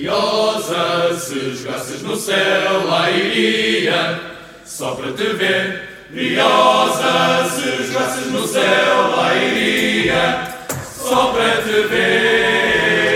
[0.00, 4.18] Briosa, se jogasses no céu, lá iria,
[4.64, 6.06] só para te ver.
[6.08, 10.56] Briosa, se jogasses no céu, lá iria,
[10.96, 13.10] só para te ver.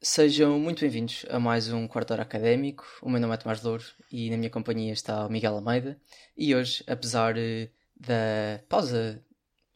[0.00, 2.86] Sejam muito bem-vindos a mais um quarto hora académico.
[3.02, 5.98] O meu nome é Tomás Louro e na minha companhia está o Miguel Almeida.
[6.36, 9.20] E hoje, apesar eh, da pausa,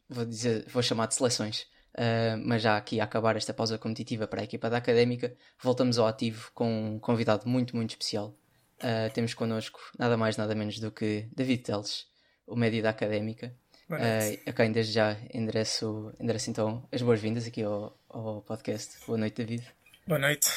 [0.07, 1.67] vou dizer, vou chamar de seleções,
[1.99, 5.99] Uh, mas já aqui a acabar esta pausa competitiva para a equipa da Académica, voltamos
[5.99, 8.33] ao ativo com um convidado muito, muito especial.
[8.77, 12.07] Uh, temos connosco nada mais, nada menos do que David Teles,
[12.47, 13.53] o médio da Académica,
[13.89, 19.05] uh, a quem desde já endereço, endereço então as boas-vindas aqui ao, ao podcast.
[19.05, 19.67] Boa noite, David.
[20.07, 20.47] Boa noite.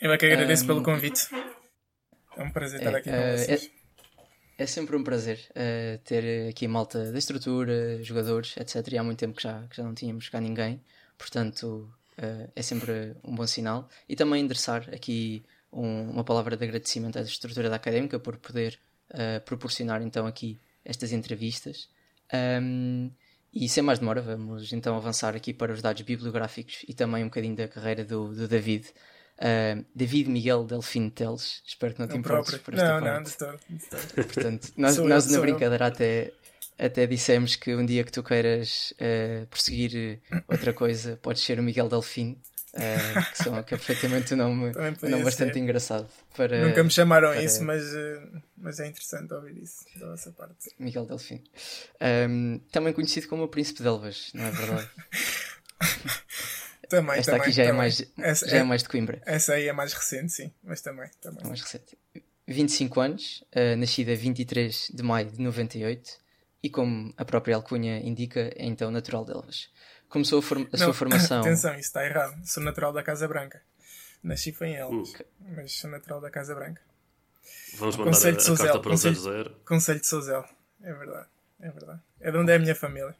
[0.00, 1.26] Eu é que agradeço um, pelo convite.
[2.36, 3.64] É um prazer estar é, aqui com vocês.
[3.64, 3.85] É,
[4.58, 8.92] é sempre um prazer uh, ter aqui malta da estrutura, jogadores, etc.
[8.92, 10.80] E há muito tempo que já, que já não tínhamos cá ninguém,
[11.18, 13.88] portanto uh, é sempre um bom sinal.
[14.08, 18.78] E também endereçar aqui um, uma palavra de agradecimento à estrutura da académica por poder
[19.10, 21.88] uh, proporcionar então aqui estas entrevistas.
[22.32, 23.10] Um,
[23.52, 27.28] e sem mais demora, vamos então avançar aqui para os dados bibliográficos e também um
[27.28, 28.92] bocadinho da carreira do, do David.
[29.38, 33.36] Uh, David Miguel Delfino Teles, espero que não te importes por esta não, parte.
[33.38, 34.24] Não, não, estou.
[34.24, 36.32] Portanto, nós, nós na brincadeira até,
[36.78, 41.62] até dissemos que um dia que tu queiras uh, prosseguir outra coisa, podes ser o
[41.62, 45.58] Miguel Delfino, uh, que, são, que é perfeitamente um nome, um nome bastante ser.
[45.58, 46.08] engraçado.
[46.34, 47.42] Para, Nunca me chamaram para...
[47.42, 47.82] isso, mas,
[48.56, 50.70] mas é interessante ouvir isso da vossa parte.
[50.78, 51.42] Miguel Delfino.
[52.30, 54.88] Um, também conhecido como o Príncipe de Elvas, não é verdade?
[56.88, 57.74] Também, Esta também, aqui já, também.
[57.74, 59.22] É, mais, essa, já é, é, mais de Coimbra.
[59.26, 61.10] Essa aí é mais recente, sim, mas também.
[61.20, 61.44] também.
[61.44, 61.98] É mais recente.
[62.46, 66.18] 25 anos, uh, nascida 23 de maio de 98
[66.62, 69.68] e, como a própria alcunha indica, é então natural de Elvas.
[70.08, 71.40] Começou a, form a Não, sua formação.
[71.40, 72.40] Atenção, isso está errado.
[72.44, 73.60] Sou natural da Casa Branca.
[74.22, 75.24] Nasci foi em Elvas, uh.
[75.56, 76.80] mas sou natural da Casa Branca.
[77.74, 79.56] Vamos mandar Conselho a, a carta para o Conselho, 00.
[79.64, 80.44] Conselho de Souzel,
[80.82, 81.28] é verdade.
[81.60, 82.00] É verdade.
[82.20, 83.14] É de onde é a minha família.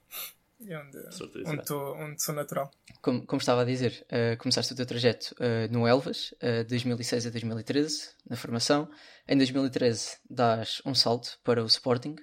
[0.58, 0.98] E onde,
[1.46, 2.70] onde, tô, onde sou natural.
[3.02, 7.26] Como, como estava a dizer, uh, começaste o teu trajeto uh, no Elvas, uh, 2006
[7.26, 8.88] a 2013, na formação.
[9.28, 12.16] Em 2013 dás um salto para o Sporting,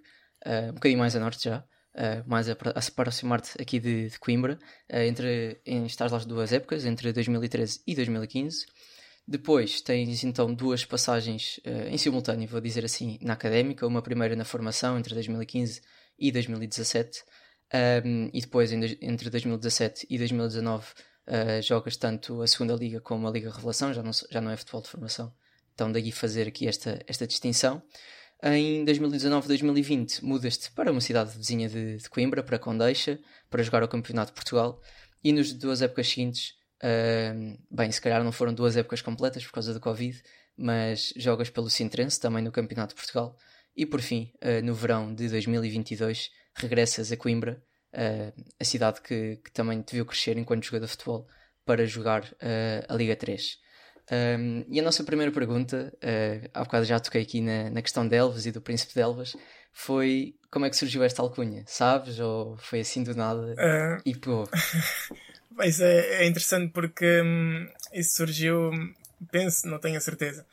[0.46, 1.64] uh, um bocadinho mais a norte já,
[2.26, 4.58] mais a, a aproximar-te aqui de, de Coimbra.
[4.90, 8.66] entre, em, estás lá as duas épocas, entre 2013 e 2015.
[9.28, 13.86] Depois tens então duas passagens em simultâneo, vou dizer assim, na académica.
[13.86, 15.82] Uma primeira na formação, entre 2015
[16.18, 17.24] e 2017
[17.74, 20.92] um, e depois, entre 2017 e 2019, uh,
[21.26, 24.58] ah, jogas tanto a segunda liga como a Liga Revelação, já não, já não é
[24.58, 25.34] futebol de formação.
[25.74, 27.82] Então, daí fazer aqui esta, esta distinção.
[28.44, 33.18] Em 2019-2020, mudas-te para uma cidade vizinha de, de, Coimbra, para Condeixa,
[33.50, 34.80] para jogar o Campeonato de Portugal.
[35.24, 36.54] E nas duas épocas seguintes,
[36.84, 40.22] uh, bem, se calhar não foram duas épocas completas por causa do Covid,
[40.56, 43.36] mas jogas pelo Sintrense, também no Campeonato de Portugal.
[43.76, 47.62] E por fim, uh, no verão de 2022, regressas a Coimbra,
[47.94, 51.28] uh, a cidade que, que, também te viu crescer enquanto jogador de futebol,
[51.66, 53.58] para jogar uh, a Liga 3.
[54.12, 58.08] Um, e a nossa primeira pergunta, uh, há bocado já toquei aqui na, na questão
[58.08, 59.36] de Elvas e do Príncipe de Elvas,
[59.72, 61.64] foi como é que surgiu esta alcunha?
[61.66, 62.20] Sabes?
[62.20, 63.42] Ou foi assim do nada?
[63.54, 64.02] Uh...
[64.06, 64.48] E pô.
[65.62, 68.72] Isso é, é interessante porque hum, isso surgiu,
[69.32, 70.46] penso, não tenho a certeza.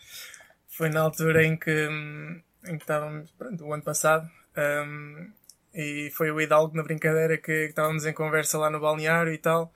[0.69, 5.31] Foi na altura em que, hum, em que estávamos, pronto, o ano passado, um,
[5.75, 9.39] e foi o Hidalgo na brincadeira que, que estávamos em conversa lá no balneário e
[9.39, 9.73] tal.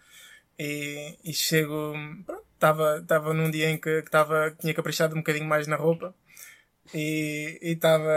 [0.58, 1.94] E, e chego,
[2.54, 6.14] estava estava num dia em que, que tava, tinha caprichado um bocadinho mais na roupa
[6.92, 8.12] e estava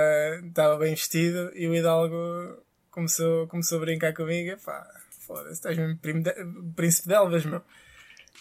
[0.45, 4.57] estava bem vestido e o Hidalgo começou, começou a brincar comigo.
[4.63, 4.85] Pá,
[5.25, 6.33] foda-se, estás mesmo de,
[6.75, 7.61] príncipe de Elvas, meu.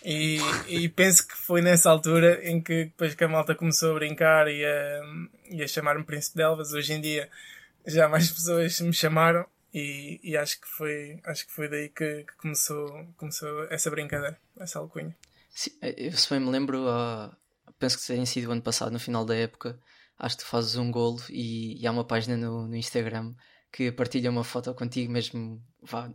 [0.04, 3.94] E, e penso que foi nessa altura em que depois que a malta começou a
[3.94, 5.00] brincar e a,
[5.50, 6.72] e a chamar-me príncipe de Elvas.
[6.72, 7.28] Hoje em dia
[7.86, 12.24] já mais pessoas me chamaram e, e acho que foi acho que foi daí que,
[12.24, 15.16] que, começou começou essa brincadeira essa alcunha
[15.50, 17.34] Sim, eu se bem me lembro uh,
[17.78, 19.78] penso que tenha sido o ano passado no final da época
[20.18, 23.34] acho que fazes um golo e, e há uma página no, no, Instagram
[23.72, 26.10] que partilha uma foto contigo mesmo vá,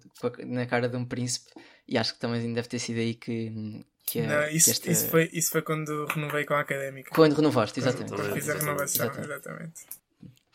[0.46, 1.52] na cara de um príncipe
[1.88, 4.92] e acho que também deve ter sido aí que, que, Não, isso, que esta...
[4.92, 8.54] isso, foi, isso foi quando renovei com a académica quando renovaste, exatamente quando fiz a
[8.56, 9.32] renovação, exatamente.
[9.32, 9.82] exatamente.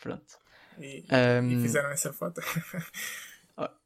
[0.01, 0.46] Pronto.
[0.79, 1.05] E,
[1.41, 1.51] um...
[1.51, 2.41] e fizeram essa foto.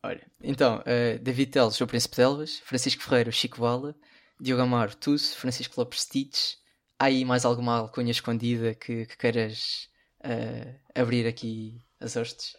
[0.03, 3.95] Olha, então, uh, David Teles, o Príncipe de Elvas, Francisco Ferreira, o Chico Bala,
[4.39, 6.55] Diogo Amaro, Tusso, Francisco Lopes Stitch.
[6.99, 9.89] Há aí mais alguma alcunha escondida que, que queiras
[10.19, 12.55] uh, abrir aqui as hostes?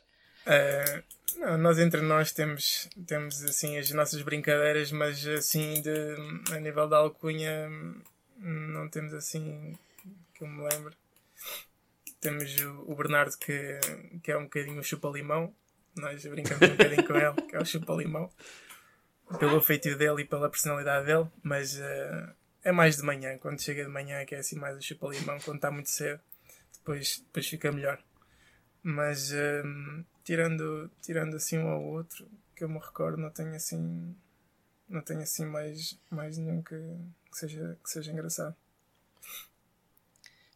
[0.47, 1.03] Uh,
[1.39, 6.17] não, nós entre nós temos, temos assim as nossas brincadeiras, mas assim de,
[6.53, 7.69] a nível da alcunha
[8.39, 9.77] não temos assim
[10.35, 10.95] que eu me lembro.
[12.23, 13.81] Temos o, Bernardo que,
[14.23, 15.53] que é um bocadinho o chupa-limão.
[15.97, 18.31] Nós brincamos um bocadinho com ele, que é o chupa-limão.
[19.41, 22.33] Pelo feitio dele e pela personalidade dele, mas uh,
[22.63, 23.37] é mais de manhã.
[23.39, 25.37] Quando chega de manhã que é assim mais o chupa-limão.
[25.41, 26.21] Quando está muito cedo,
[26.75, 28.01] depois, depois fica melhor.
[28.85, 34.17] Mas uh, tirando, tirando assim um ao outro, que eu me recordo, não tenho assim.
[34.89, 38.55] Não tenho assim mais, mais nenhum que, que, seja, que seja engraçado.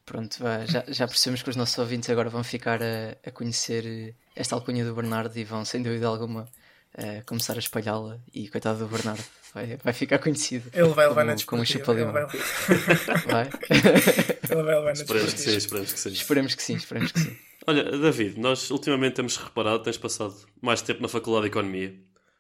[0.07, 4.55] Pronto, já, já percebemos que os nossos ouvintes agora vão ficar a, a conhecer esta
[4.55, 6.49] alcunha do Bernardo e vão, sem dúvida alguma,
[6.97, 8.21] a começar a espalhá-la.
[8.33, 10.71] E coitado do Bernardo, vai, vai ficar conhecido.
[10.73, 12.05] Ele vai levar como, na como um chupa Vai?
[13.27, 13.51] vai?
[14.49, 16.13] Ele vai levar na esperemos que sim, esperemos que sim.
[16.13, 17.37] Esperemos que sim, esperemos que sim.
[17.67, 21.93] Olha, David, nós ultimamente temos reparado, tens passado mais tempo na Faculdade de Economia.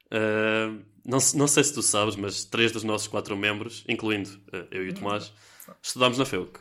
[0.06, 4.68] Uh, não, não sei se tu sabes, mas três dos nossos quatro membros, incluindo uh,
[4.70, 5.32] eu e o Tomás,
[5.82, 6.60] estudámos na FEUC.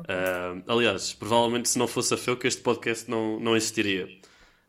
[0.00, 4.06] Uh, aliás, provavelmente se não fosse a FEUC este podcast não, não existiria.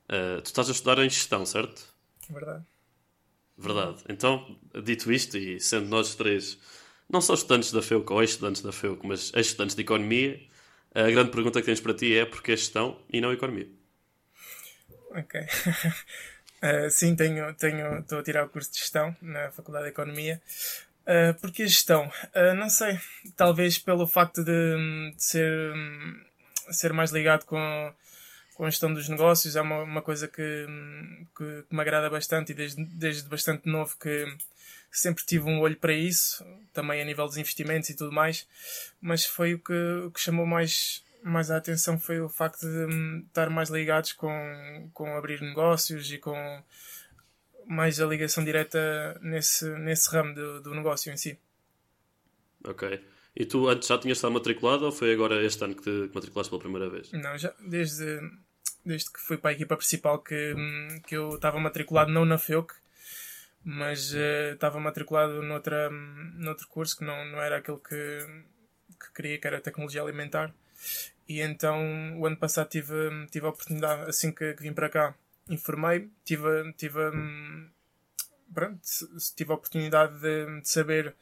[0.07, 1.83] Uh, tu estás a estudar em gestão, certo?
[2.29, 2.63] Verdade.
[3.57, 4.03] Verdade.
[4.07, 6.57] Então, dito isto, e sendo nós três
[7.09, 10.39] não só estudantes da FEUC ou ex-estudantes da FEUC, mas ex-estudantes de Economia,
[10.93, 13.67] a grande pergunta que tens para ti é porque é gestão e não Economia?
[15.11, 15.39] Ok.
[15.41, 20.41] uh, sim, tenho, tenho, estou a tirar o curso de gestão na Faculdade de Economia.
[21.07, 22.11] Uh, porque a gestão?
[22.35, 22.99] Uh, não sei.
[23.37, 24.51] Talvez pelo facto de,
[25.15, 25.73] de ser,
[26.69, 27.93] ser mais ligado com,
[28.55, 29.55] com a gestão dos negócios.
[29.55, 30.67] É uma, uma coisa que,
[31.37, 34.25] que, que me agrada bastante e desde, desde bastante novo que
[34.91, 38.45] sempre tive um olho para isso, também a nível dos investimentos e tudo mais.
[38.99, 39.73] Mas foi o que,
[40.05, 44.89] o que chamou mais, mais a atenção foi o facto de estar mais ligados com,
[44.93, 46.63] com abrir negócios e com
[47.67, 51.37] mais a ligação direta nesse, nesse ramo do, do negócio em si.
[52.63, 53.03] Ok.
[53.35, 56.49] E tu antes já tinhas estado matriculado ou foi agora este ano que te matriculaste
[56.49, 57.11] pela primeira vez?
[57.11, 58.19] Não, já desde,
[58.83, 60.55] desde que fui para a equipa principal que,
[61.05, 62.73] que eu estava matriculado não na FEUC,
[63.63, 65.89] mas uh, estava matriculado noutra,
[66.35, 68.25] noutro curso que não, não era aquele que,
[68.99, 70.53] que queria, que era Tecnologia Alimentar.
[71.27, 75.15] E então o ano passado tive, tive a oportunidade, assim que, que vim para cá,
[75.49, 76.99] informei, tive, tive,
[78.53, 78.81] pronto,
[79.35, 81.15] tive a oportunidade de, de saber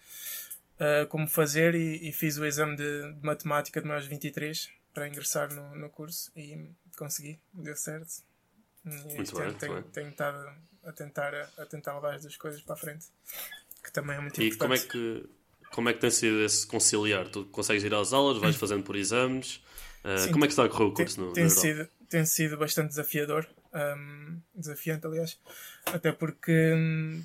[0.80, 5.08] uh, como fazer e, e, fiz o exame de, de matemática de mais 23 para
[5.08, 8.24] ingressar no, no curso e consegui, deu certo.
[8.86, 10.50] E muito bem, tenho, muito tenho, estado
[10.86, 13.08] a tentar, a tentar levar as duas coisas para a frente,
[13.84, 14.84] que também é muito e importante.
[14.86, 15.30] E como é que
[15.72, 17.28] como é que tem sido esse conciliar?
[17.28, 19.62] Tu consegues ir às aulas, vais fazendo por exames?
[20.06, 22.26] Uh, Sim, como é que está a correr o curso tem, no, tem sido, tem
[22.26, 23.46] sido bastante desafiador
[23.76, 25.40] um, desafiante, aliás,
[25.86, 26.74] até porque,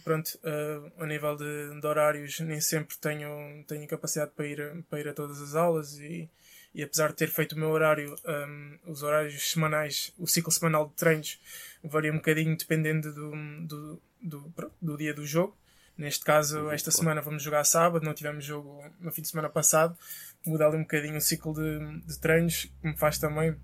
[0.02, 5.00] pronto, uh, a nível de, de, horários, nem sempre tenho, tenho capacidade para ir, para
[5.00, 6.28] ir a todas as aulas e,
[6.74, 10.88] e apesar de ter feito o meu horário, um, os horários semanais, o ciclo semanal
[10.88, 11.40] de treinos
[11.84, 15.56] varia um bocadinho dependendo do, do, do, do dia do jogo.
[15.96, 19.50] Neste caso, uhum, esta semana vamos jogar sábado, não tivemos jogo no fim de semana
[19.50, 19.96] passado.
[20.46, 23.54] Muda ali um bocadinho o ciclo de, de treinos, que me faz também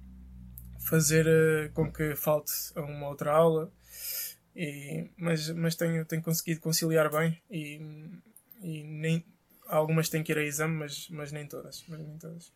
[0.87, 3.71] fazer uh, com que falte a uma outra aula.
[4.55, 7.79] E, mas mas tenho, tenho conseguido conciliar bem e,
[8.63, 9.25] e nem,
[9.67, 11.85] algumas têm que ir a exame, mas, mas nem todas.
[11.89, 12.53] Mas nem todas.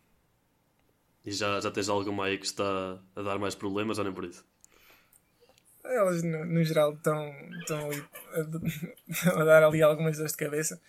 [1.23, 4.25] E já, já tens alguma aí que está a dar mais problemas ou nem por
[4.25, 4.43] isso?
[5.83, 7.89] Elas, no, no geral, estão, estão
[8.33, 10.81] a, a, dar ali algumas dores de cabeça,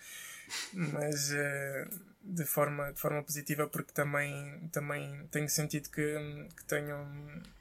[0.73, 1.31] mas.
[1.31, 6.95] Uh, de forma, de forma positiva porque também, também tenho sentido que, que tenho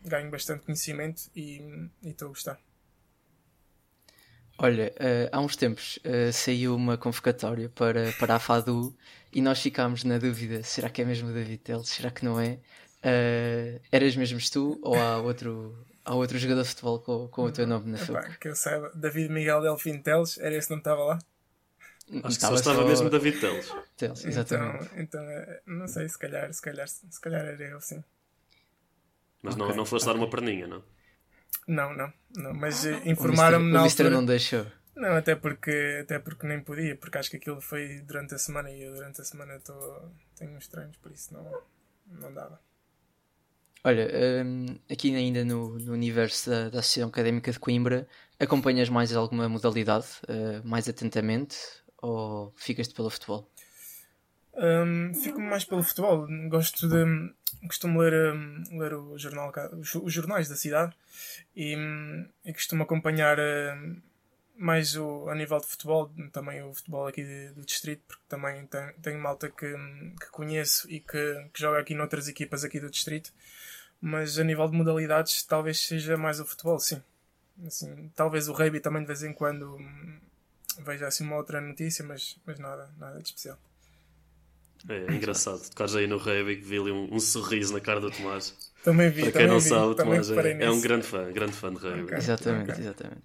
[0.04, 2.60] ganho bastante conhecimento e estou a gostar.
[4.58, 8.96] Olha, uh, há uns tempos uh, saiu uma convocatória para, para a FADU
[9.32, 11.88] e nós ficámos na dúvida: será que é mesmo o David Teles?
[11.88, 12.60] Será que não é?
[13.04, 17.52] Uh, eras mesmo tu ou há outro, há outro jogador de futebol com, com o
[17.52, 18.38] teu nome na FUC?
[18.38, 21.18] Que eu saiba, David Miguel Delfim Teles, era esse que não estava lá?
[22.24, 22.86] Acho que só estava só...
[22.86, 23.72] mesmo David Teles.
[23.96, 24.90] Teles, exatamente.
[24.96, 28.02] Então, então, não sei, se calhar, se calhar, se calhar era eu, sim.
[29.42, 30.18] Mas okay, não, não foste okay.
[30.18, 30.84] dar uma perninha, não?
[31.66, 34.08] Não, não, não mas eh, informaram-me na altura...
[34.08, 34.66] O não deixou.
[34.94, 38.70] Não, até porque, até porque nem podia, porque acho que aquilo foi durante a semana
[38.70, 39.72] e eu durante a semana tô,
[40.36, 41.62] tenho uns treinos, por isso não,
[42.06, 42.60] não dava.
[43.84, 44.08] Olha,
[44.44, 48.06] um, aqui ainda no, no universo da, da Associação Académica de Coimbra,
[48.38, 51.56] acompanhas mais alguma modalidade, uh, mais atentamente,
[52.02, 53.48] ou ficas-te pelo futebol?
[54.54, 56.26] Um, fico mais pelo futebol.
[56.48, 57.32] Gosto de.
[57.66, 60.96] Costumo ler, um, ler o jornal, os, jornais da cidade
[61.54, 63.38] e, um, e costumo acompanhar
[64.56, 68.92] mais o, a nível de futebol, também o futebol aqui do distrito, porque também tenho,
[69.00, 69.72] tenho malta que,
[70.20, 73.32] que conheço e que, que joga aqui noutras equipas aqui do distrito.
[74.00, 77.00] Mas a nível de modalidades, talvez seja mais o futebol, sim.
[77.64, 79.78] Assim, talvez o rugby também de vez em quando
[80.80, 83.58] veja assim uma outra notícia, mas, mas nada, nada de especial.
[84.88, 88.72] É, engraçado, tocares aí no rugby vi ali um, um, sorriso na cara do Tomás.
[88.82, 91.52] Também vi, Para quem não vi, sabe, o Tomás é, é, um grande fã, grande
[91.52, 92.02] fã de rugby.
[92.02, 92.84] Okay, exatamente, okay.
[92.84, 93.22] exatamente.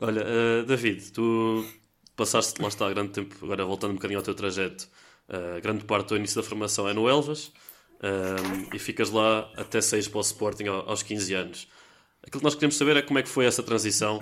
[0.00, 1.66] Olha, uh, David, tu
[2.14, 4.88] passaste, lá está, grande tempo, agora voltando um bocadinho ao teu trajeto,
[5.28, 9.80] uh, grande parte do início da formação é no Elvas uh, e ficas lá até
[9.80, 11.68] sair para o Sporting aos 15 anos.
[12.22, 14.20] Aquilo que nós queremos saber é como é que foi essa transição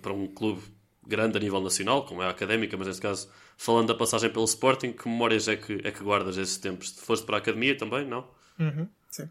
[0.00, 0.62] para um clube
[1.10, 4.44] grande a nível nacional, como é a académica, mas neste caso, falando da passagem pelo
[4.44, 6.90] Sporting, que memórias é que, é que guardas esses tempos?
[7.00, 8.26] Foste para a academia também, não?
[8.58, 9.28] Uhum, sim.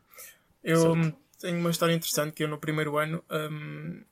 [0.63, 1.17] Eu certo.
[1.39, 4.03] tenho uma história interessante que eu no primeiro ano um,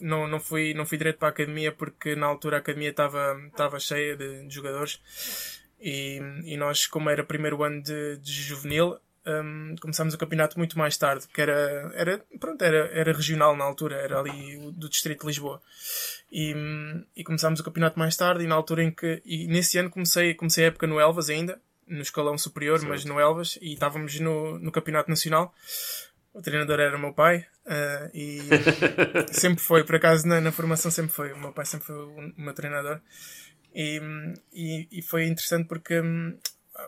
[0.00, 3.40] não, não, fui, não fui direto para a academia porque na altura a academia estava,
[3.46, 5.00] estava cheia de, de jogadores
[5.80, 10.76] e, e nós, como era primeiro ano de, de juvenil, um, começámos o campeonato muito
[10.76, 15.20] mais tarde, que era, era, pronto, era, era regional na altura, era ali do distrito
[15.20, 15.60] de Lisboa.
[16.30, 16.54] E,
[17.14, 20.34] e começámos o campeonato mais tarde e na altura em que, e nesse ano comecei,
[20.34, 24.58] comecei a época no Elvas ainda, no escalão superior, mas no Elvas, e estávamos no,
[24.58, 25.54] no campeonato nacional.
[26.32, 28.40] O treinador era o meu pai uh, e
[29.32, 32.32] sempre foi, por acaso na, na, formação sempre foi, o meu pai sempre foi o,
[32.38, 33.00] meu treinador.
[33.74, 34.00] E,
[34.52, 36.00] e, e foi interessante porque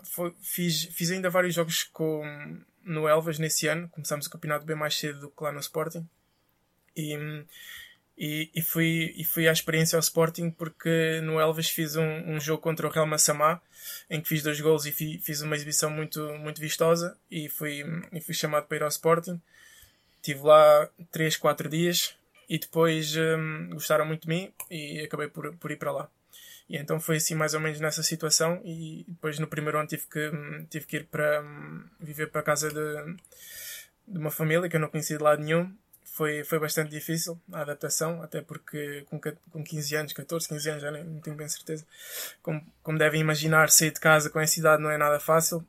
[0.05, 2.23] foi, fiz, fiz ainda vários jogos com,
[2.83, 3.89] no Elvas nesse ano.
[3.89, 6.07] Começámos o campeonato bem mais cedo do que lá no Sporting.
[6.97, 7.45] E,
[8.17, 12.41] e, e, fui, e fui à experiência ao Sporting porque no Elvas fiz um, um
[12.41, 13.61] jogo contra o Real Massamá
[14.09, 17.85] em que fiz dois gols e fi, fiz uma exibição muito, muito vistosa e fui,
[18.13, 19.41] e fui chamado para ir ao Sporting.
[20.17, 22.15] Estive lá 3, 4 dias
[22.49, 26.11] e depois hum, gostaram muito de mim e acabei por, por ir para lá.
[26.69, 30.07] E então foi assim mais ou menos nessa situação e depois no primeiro ano tive
[30.07, 30.31] que,
[30.71, 31.43] tive que ir para
[32.01, 33.17] viver para a casa de,
[34.09, 35.71] de uma família que eu não conhecia de lado nenhum.
[36.03, 40.83] Foi, foi bastante difícil a adaptação, até porque com, com 15 anos, 14, 15 anos,
[40.83, 41.85] já nem, não tenho bem certeza.
[42.41, 45.67] Como, como devem imaginar, sair de casa com essa idade não é nada fácil.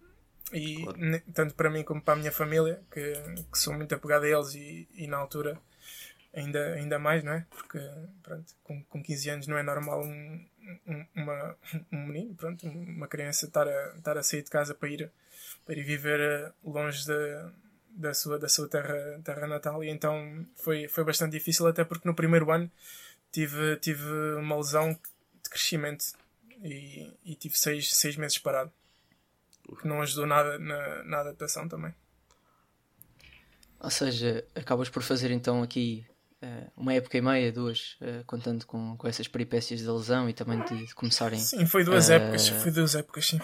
[0.54, 1.24] E claro.
[1.34, 3.14] tanto para mim como para a minha família, que,
[3.52, 5.60] que sou muito apegado a eles e, e na altura
[6.36, 7.46] ainda, ainda mais, não é?
[7.50, 7.80] Porque
[8.22, 10.46] pronto, com, com 15 anos não é normal um, um,
[11.15, 11.57] uma,
[11.91, 15.12] um menino, pronto, uma criança estar a, estar a sair de casa para ir,
[15.65, 17.51] para ir viver eh, longe da,
[17.89, 22.07] da sua, da sua terra, terra natal e então foi, foi bastante difícil até porque
[22.07, 22.69] no primeiro ano
[23.31, 24.93] tive, tive uma lesão
[25.43, 26.05] de crescimento
[26.63, 28.72] e, e tive seis, seis meses parado
[29.81, 31.93] que não ajudou nada na, na adaptação também.
[33.79, 36.05] Ou seja, acabas por fazer então aqui
[36.75, 40.64] uma época e meia, duas, uh, contando com, com essas peripécias da lesão e também
[40.66, 41.40] de, de começarem.
[41.40, 43.40] Sim, foi duas uh, épocas, foi duas épocas, sim.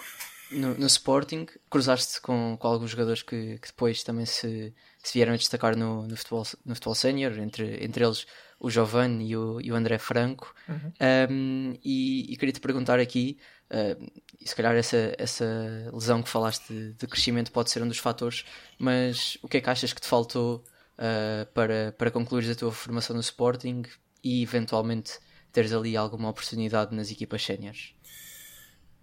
[0.50, 5.32] No, no Sporting, cruzaste com, com alguns jogadores que, que depois também se, se vieram
[5.32, 8.26] a destacar no, no futebol, no futebol sénior, entre, entre eles
[8.62, 10.54] o Giovanni e o, e o André Franco.
[10.68, 10.92] Uhum.
[11.30, 13.38] Um, e, e queria te perguntar aqui,
[13.70, 17.98] uh, se calhar essa, essa lesão que falaste de, de, crescimento pode ser um dos
[17.98, 18.44] fatores,
[18.78, 20.62] mas o que é que achas que te faltou
[21.02, 23.82] uh, para, para concluires a tua formação no Sporting
[24.22, 25.18] e eventualmente
[25.50, 27.94] teres ali alguma oportunidade nas equipas séniores?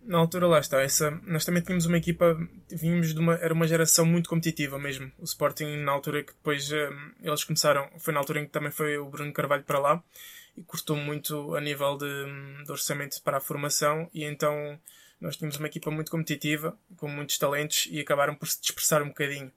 [0.01, 2.35] Na altura lá está, essa, nós também tínhamos uma equipa,
[2.71, 5.11] vínhamos de uma, era uma geração muito competitiva mesmo.
[5.19, 6.89] O Sporting na altura que depois eh,
[7.21, 10.03] eles começaram, foi na altura em que também foi o Bruno Carvalho para lá
[10.55, 14.79] e cortou muito a nível de, de orçamento para a formação e então
[15.19, 19.09] nós tínhamos uma equipa muito competitiva, com muitos talentos e acabaram por se dispersar um
[19.09, 19.51] bocadinho.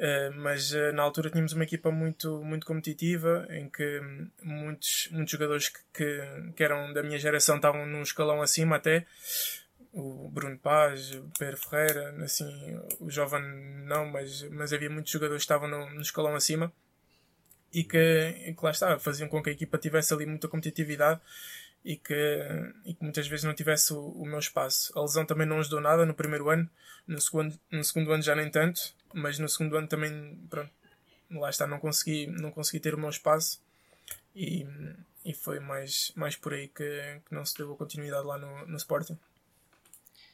[0.00, 4.00] Uh, mas uh, na altura tínhamos uma equipa muito, muito competitiva, em que
[4.42, 9.04] muitos, muitos jogadores que, que, que, eram da minha geração estavam num escalão acima até.
[9.92, 13.42] O Bruno Paz, o Pedro Ferreira, assim, o Jovem
[13.84, 16.72] não, mas, mas havia muitos jogadores que estavam no, no escalão acima
[17.70, 21.20] e que, que lá está, faziam com que a equipa tivesse ali muita competitividade
[21.84, 22.14] e que,
[22.86, 24.98] e que muitas vezes não tivesse o, o, meu espaço.
[24.98, 26.70] A lesão também não ajudou nada no primeiro ano,
[27.06, 30.70] no segundo, no segundo ano já nem tanto, mas no segundo ano também, pronto,
[31.30, 33.60] lá está, não consegui, não consegui ter o meu espaço
[34.34, 34.66] e,
[35.24, 38.66] e foi mais, mais por aí que, que não se deu a continuidade lá no,
[38.66, 39.18] no Sporting.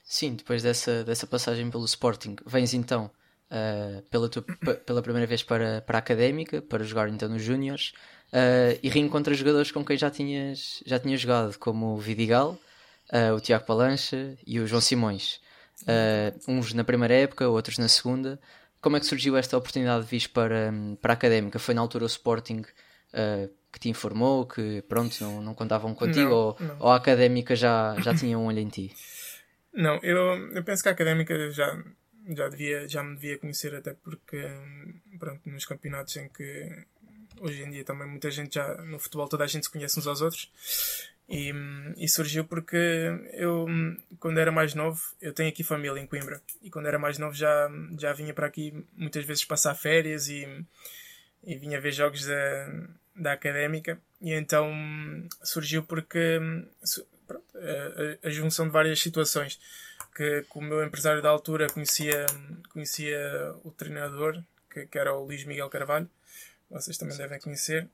[0.05, 3.11] Sim, depois dessa, dessa passagem pelo Sporting, vens então
[3.51, 4.43] uh, pela, tua,
[4.87, 7.93] pela primeira vez para, para a Académica, para jogar então nos Júniors,
[8.33, 12.59] uh, e reencontras jogadores com quem já tinhas, já tinhas jogado, como o Vidigal,
[13.13, 15.41] uh, o Tiago Palancha e o João Simões.
[16.47, 18.41] uns na primeira época, outros na segunda
[18.81, 21.59] como é que surgiu esta oportunidade de vir para, para a académica?
[21.59, 26.31] Foi na altura o Sporting uh, que te informou, que pronto, não, não contavam contigo,
[26.31, 26.77] Não, ou, não.
[26.81, 28.95] ou a académica já, já tinha um olho em ti?
[29.73, 30.17] Não, eu,
[30.53, 31.85] eu penso que a académica já,
[32.29, 34.43] já, devia, já me devia conhecer, até porque,
[35.19, 36.87] pronto, nos campeonatos em que
[37.41, 40.07] hoje em dia também muita gente já, no futebol, toda a gente se conhece uns
[40.07, 40.51] aos outros.
[41.29, 41.53] E,
[41.97, 42.77] e surgiu porque
[43.33, 43.67] eu,
[44.21, 47.35] quando era mais novo, eu tenho aqui família em Coimbra, e quando era mais novo
[47.35, 47.69] já,
[47.99, 50.47] já vinha para aqui muitas vezes passar férias e,
[51.43, 52.73] e vinha ver jogos da,
[53.17, 54.73] da académica, e então
[55.43, 56.39] surgiu porque
[57.27, 57.45] pronto,
[58.23, 59.59] a, a- junção de várias situações.
[60.15, 62.25] Que, que o meu empresário da altura conhecia,
[62.73, 66.09] conhecia o treinador, que, que era o Luís Miguel Carvalho,
[66.71, 67.87] vocês também devem conhecer,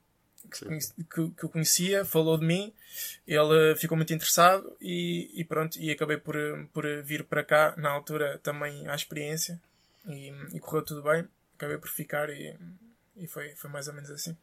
[0.49, 2.73] que, que, o conhecia, falou de mim,
[3.27, 6.35] ele ficou muito interessado e, e pronto, e acabei por,
[6.73, 9.59] por vir para cá, na altura também à experiência,
[10.07, 12.55] e, e correu tudo bem, acabei por ficar e,
[13.17, 14.35] e foi, foi mais ou menos assim.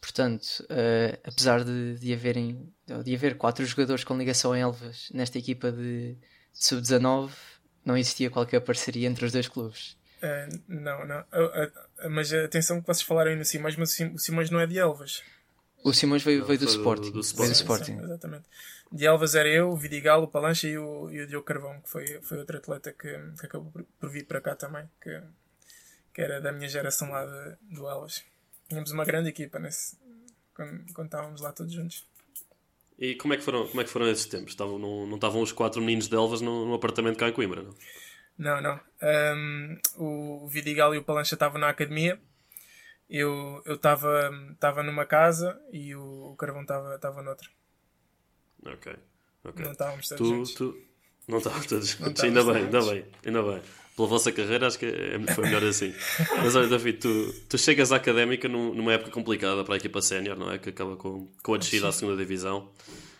[0.00, 2.72] Portanto, eh, apesar de, de, haverem,
[3.04, 6.18] de haver quatro jogadores com ligação a Elvas nesta equipa de, de
[6.52, 7.30] sub-19,
[7.84, 9.96] não existia qualquer parceria entre os dois clubes.
[10.22, 11.20] Uh, não, não.
[11.32, 14.50] Uh, uh, mas atenção que vocês falaram aí no Simões, mas o Sim- o Simões
[14.50, 15.22] não é de Elvas.
[15.82, 17.02] O Simões veio, veio do do- Sporting.
[17.10, 17.52] do do Sporting.
[17.52, 17.96] Sporting.
[17.98, 18.44] Sim, exatamente.
[18.92, 21.88] De Elvas era eu, o Vidigal, o Palancha e o, e o Diogo Carvão, que
[21.88, 23.08] foi, foi outro atleta que,
[23.38, 25.22] que acabou por, vir para cá também, que,
[26.12, 28.22] que era da minha geração lá de, do Elvas.
[28.68, 29.96] Tínhamos uma grande equipa nesse,
[30.54, 32.04] quando, quando estávamos lá todos juntos.
[32.98, 34.50] E como é que foram, como é que foram esses tempos?
[34.50, 37.74] Estavam, não, não estavam os quatro meninos de Elvas num apartamento cá em Coimbra, não?
[38.40, 38.80] Não, não.
[39.02, 42.18] Um, o Vidigal e o Palancha estavam na academia.
[43.08, 47.48] Eu estava estava numa casa e o, o Carvão estava noutra.
[48.64, 48.92] Ok,
[49.44, 49.64] ok.
[49.64, 50.54] Não estávamos todos Tu, juntos.
[50.54, 50.78] tu...
[51.28, 52.24] Não estávamos todos Não juntos.
[52.24, 53.62] Ainda bem, ainda bem, ainda bem.
[53.96, 55.94] Pela vossa carreira acho que é- foi melhor assim.
[56.42, 60.00] Mas olha, David, tu, tu chegas à académica num- numa época complicada para a equipa
[60.00, 60.58] sénior, não é?
[60.58, 62.70] Que acaba com, com a descida à segunda divisão.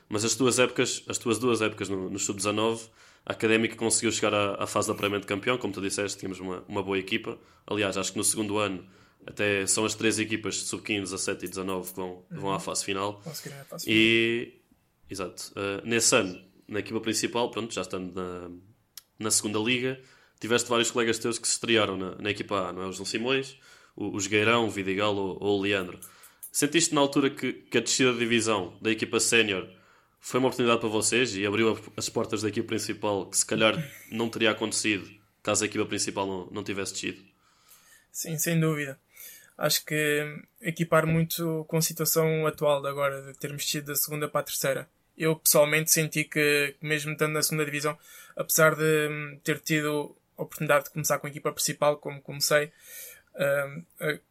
[0.08, 2.88] Mas as tuas épocas, as tuas duas épocas no, no Sub-19,
[3.30, 6.40] a académica conseguiu chegar à, à fase de apuramento de campeão, como tu disseste, tínhamos
[6.40, 7.38] uma, uma boa equipa.
[7.64, 8.84] Aliás, acho que no segundo ano
[9.24, 12.58] até são as três equipas de Sub-15, 17 e 19 que vão, que vão à
[12.58, 13.22] fase final.
[13.24, 13.88] A passo.
[13.88, 14.60] E,
[15.08, 18.50] exato, uh, nesse ano, na equipa principal, pronto, já estando na,
[19.16, 20.00] na segunda liga,
[20.40, 22.86] tiveste vários colegas teus que se estrearam na, na equipa A, não é?
[22.86, 23.56] O João Simões,
[23.94, 26.00] o, o Jogueirão, o Vidigal ou, ou o Leandro.
[26.50, 29.68] Sentiste na altura que, que a descida de divisão da equipa sénior
[30.20, 33.74] foi uma oportunidade para vocês e abriu as portas da equipa principal que se calhar
[34.10, 37.22] não teria acontecido caso a equipa principal não, não tivesse descido?
[38.12, 38.98] Sim, sem dúvida.
[39.56, 44.28] Acho que equipar muito com a situação atual de agora, de termos descido da segunda
[44.28, 44.88] para a terceira.
[45.16, 47.98] Eu pessoalmente senti que, mesmo estando na segunda divisão,
[48.34, 52.72] apesar de hum, ter tido a oportunidade de começar com a equipa principal, como comecei,
[53.36, 53.84] hum,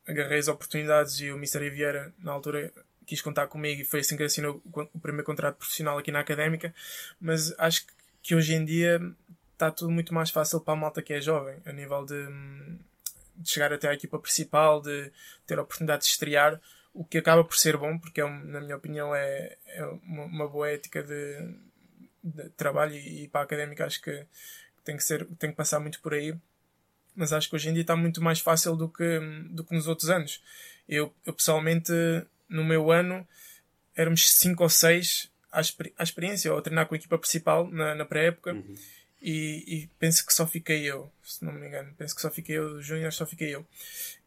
[0.07, 1.69] agarrei as oportunidades e o Mr.
[1.69, 2.73] Vieira, na altura,
[3.09, 6.73] quis contar comigo e foi assim que assinou o primeiro contrato profissional aqui na académica.
[7.19, 7.85] Mas acho
[8.21, 9.01] que- hoje em dia
[9.53, 12.79] está tudo muito mais fácil para a malta que é jovem, a nível de, hum,
[13.35, 15.11] de chegar até à equipa principal, de
[15.47, 16.59] ter a oportunidade de estrear,
[16.93, 20.47] o que acaba por ser bom, porque é, na minha opinião é, é uma, uma
[20.47, 21.53] boa ética de,
[22.23, 24.25] de trabalho e, e para a académica acho que
[24.83, 26.35] tem que, ser, tem que passar muito por aí.
[27.15, 29.19] Mas acho que hoje em dia está muito mais fácil do que,
[29.49, 30.41] do que nos outros anos.
[30.87, 31.91] Eu, eu pessoalmente,
[32.49, 33.25] no meu ano,
[33.95, 37.69] éramos 5 ou 6 à, experi- à experiência, ou a treinar com a equipa principal
[37.69, 38.53] na, na pré-época.
[39.21, 41.93] E, e penso que só fiquei eu, se não me engano.
[41.97, 43.65] Penso que só fiquei eu, do Júnior só fiquei eu.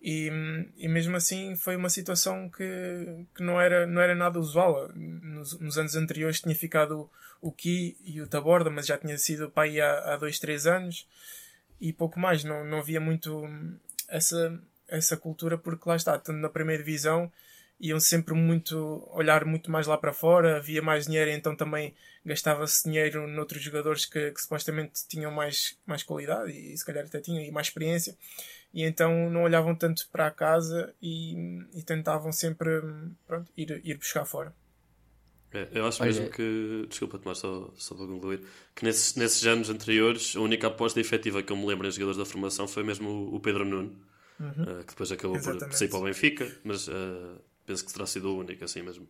[0.03, 0.31] E,
[0.77, 4.91] e mesmo assim foi uma situação que, que não, era, não era nada usual.
[4.95, 9.17] Nos, nos anos anteriores tinha ficado o, o Ki e o Taborda, mas já tinha
[9.17, 11.09] sido para aí há, há dois, três anos
[11.81, 12.45] e pouco mais.
[12.45, 13.49] Não, não havia muito
[14.09, 17.33] essa, essa cultura, porque lá está, estando na primeira divisão,
[17.83, 22.85] iam sempre muito olhar muito mais lá para fora, havia mais dinheiro, então também gastava-se
[22.85, 27.43] dinheiro noutros jogadores que, que supostamente tinham mais, mais qualidade e se calhar até tinham
[27.45, 28.17] e mais experiência,
[28.75, 31.35] e então não olhavam tanto para a casa e,
[31.75, 32.83] e tentavam sempre
[33.27, 34.55] pronto, ir, ir buscar fora.
[35.53, 38.41] É, eu acho Olha- mesmo que, desculpa Tomás, só, só para concluir,
[38.75, 42.17] que nesses, nesses anos anteriores a única aposta efetiva que eu me lembro em jogadores
[42.17, 43.95] da formação foi mesmo o, o Pedro Nuno,
[44.67, 45.77] eh, que depois acabou por Exatamente.
[45.77, 49.09] sair para o Benfica, mas eh, penso que terá sido o único assim mesmo.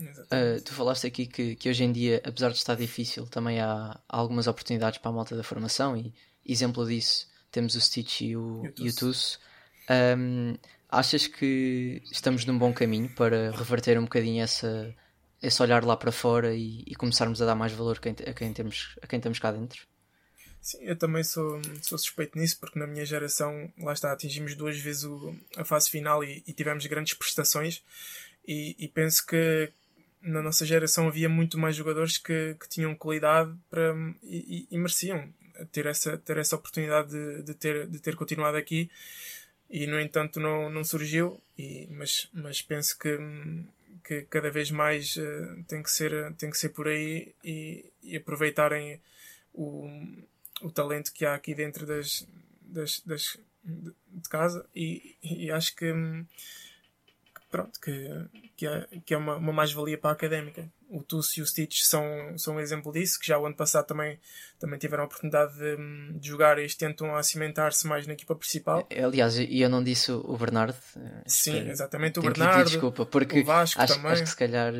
[0.00, 4.00] Uh, tu falaste aqui que, que hoje em dia, apesar de estar difícil, também há,
[4.08, 6.14] há algumas oportunidades para a malta da formação e
[6.46, 8.94] exemplo disso temos o Stitch e o, E o.
[8.94, 9.38] Tusso.
[10.18, 10.54] Um,
[10.88, 14.94] achas que estamos num bom caminho para reverter um bocadinho essa,
[15.42, 18.32] esse olhar lá para fora e, e começarmos a dar mais valor a quem, a
[18.32, 19.86] quem temos, a quem estamos cá dentro?
[20.60, 24.78] Sim, eu também sou, sou suspeito nisso, porque na minha geração, lá está, atingimos duas
[24.78, 27.82] vezes o, a fase final e, e tivemos grandes prestações.
[28.46, 29.72] E, e, penso que
[30.20, 35.32] na nossa geração havia muito mais jogadores que, que tinham qualidade para, e, e, mereciam
[35.72, 38.90] ter essa, ter essa oportunidade de, de, ter, de ter continuado aqui.
[39.70, 43.18] E no entanto não, não surgiu, e, mas, mas penso que,
[44.04, 48.16] que cada vez mais uh, tem, que ser, tem que ser por aí e, e
[48.16, 49.00] aproveitarem
[49.54, 49.88] o,
[50.62, 52.26] o talento que há aqui dentro das,
[52.62, 55.92] das, das de casa e, e acho que
[57.50, 58.08] pronto, que,
[58.56, 60.70] que é, que é uma, uma mais-valia para a académica.
[60.88, 62.02] O Tuss e o Stitch são,
[62.36, 64.18] são um exemplo disso, que já o ano passado também,
[64.58, 68.86] também tiveram a oportunidade de, de jogar e tentam a cimentar-se mais na equipa principal.
[68.88, 70.76] É, aliás, e eu não disse o Bernardo.
[70.96, 72.70] Eh, sim, exatamente, o Bernardo.
[72.70, 74.12] Desculpa, porque o Vasco acho, também.
[74.12, 74.72] acho que se calhar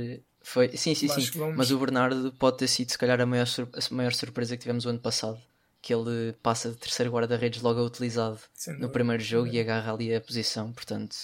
[0.43, 0.77] foi.
[0.77, 1.39] Sim, sim, sim.
[1.57, 4.85] Mas o Bernardo pode ter sido, se calhar, a maior, a maior surpresa que tivemos
[4.85, 5.41] o ano passado
[5.83, 8.39] que ele passa de terceiro guarda-redes logo a utilizado
[8.79, 11.17] no primeiro jogo e agarra ali a posição, portanto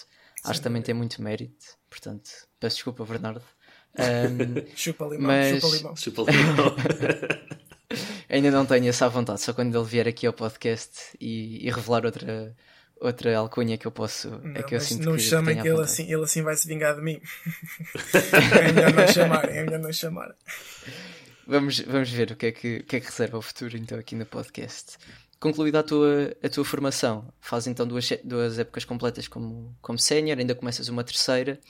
[0.44, 1.76] acho que também tem muito mérito.
[1.88, 3.42] Portanto, peço desculpa, Bernardo.
[3.98, 5.58] Um, chupa limão, mas...
[5.58, 5.96] chupa limão.
[5.96, 6.76] Chupa limão.
[8.28, 12.04] Ainda não tenho essa vontade, só quando ele vier aqui ao podcast e, e revelar
[12.04, 12.54] outra,
[13.00, 14.28] outra alcunha que eu posso.
[14.28, 16.68] Não, é que eu sinto não que chamem que ele assim, ele assim vai se
[16.68, 17.20] vingar de mim.
[18.60, 20.34] é melhor não chamar, é melhor não chamar.
[21.46, 23.98] Vamos, vamos ver o que, é que, o que é que reserva o futuro então
[23.98, 24.98] aqui no podcast
[25.38, 30.38] concluída a tua, a tua formação, fazes então duas, duas épocas completas como, como sénior,
[30.38, 31.60] ainda começas uma terceira,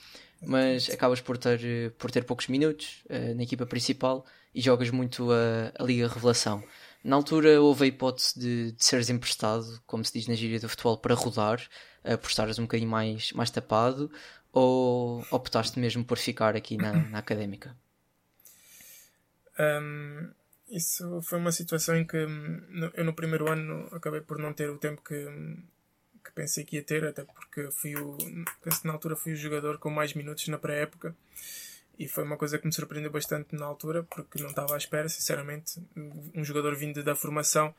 [0.45, 5.29] mas acabas por ter, por ter poucos minutos uh, na equipa principal e jogas muito
[5.31, 6.63] a, a Liga Revelação.
[7.03, 10.69] Na altura houve a hipótese de, de seres emprestado, como se diz na gíria do
[10.69, 11.61] futebol, para rodar,
[12.03, 14.11] uh, por estares um bocadinho mais, mais tapado,
[14.51, 17.75] ou optaste mesmo por ficar aqui na, na académica?
[19.59, 20.29] Um,
[20.69, 24.69] isso foi uma situação em que hum, eu no primeiro ano acabei por não ter
[24.69, 25.63] o tempo que, hum,
[26.23, 28.17] que pensei que ia ter, até porque fui o,
[28.63, 31.15] penso que na altura fui o jogador com mais minutos na pré-época
[31.97, 35.09] e foi uma coisa que me surpreendeu bastante na altura porque não estava à espera,
[35.09, 35.81] sinceramente,
[36.35, 37.73] um jogador vindo da formação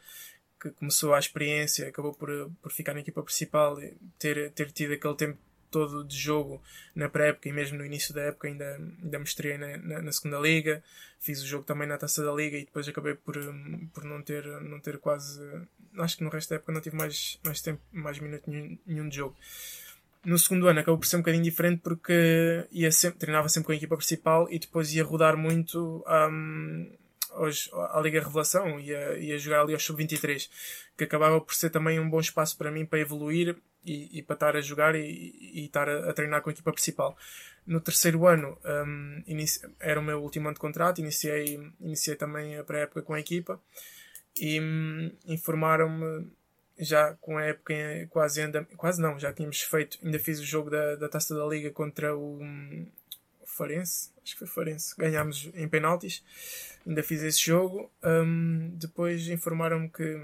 [0.61, 3.79] que começou a experiência, acabou por, por ficar na equipa principal,
[4.19, 5.39] ter, ter tido aquele tempo
[5.71, 6.63] todo de jogo
[6.95, 10.39] na pré-época e mesmo no início da época ainda, ainda mostrei na, na, na, segunda
[10.39, 10.83] liga,
[11.19, 13.35] fiz o jogo também na taça da liga e depois acabei por,
[13.93, 15.41] por não, ter, não ter quase.
[15.97, 19.09] Acho que no resto da época não tive mais, mais tempo, mais minuto nenhum, nenhum
[19.09, 19.37] de jogo.
[20.25, 23.73] No segundo ano acabou por ser um bocadinho diferente porque ia sempre, treinava sempre com
[23.73, 26.91] a equipa principal e depois ia rodar muito um,
[27.33, 30.49] aos, à Liga Revelação, ia, ia jogar ali ao Sub-23,
[30.97, 33.57] que acabava por ser também um bom espaço para mim para evoluir
[33.89, 36.73] e, e para estar a jogar e, e estar a, a, treinar com a equipa
[36.73, 37.17] principal.
[37.67, 39.23] No terceiro ano um,
[39.81, 43.61] era o meu último ano de contrato, iniciei, iniciei também a pré-época com a equipa
[44.37, 46.31] e um, informaram-me
[46.79, 47.75] já com a época
[48.11, 51.45] quase ainda, quase não, já tínhamos feito, ainda fiz o jogo da, da Taça da
[51.47, 52.87] Liga contra o, um,
[53.45, 56.23] Farense, acho que foi Farense, ganhámos em penaltis,
[56.87, 60.17] ainda fiz esse jogo, hum, depois informaram-me que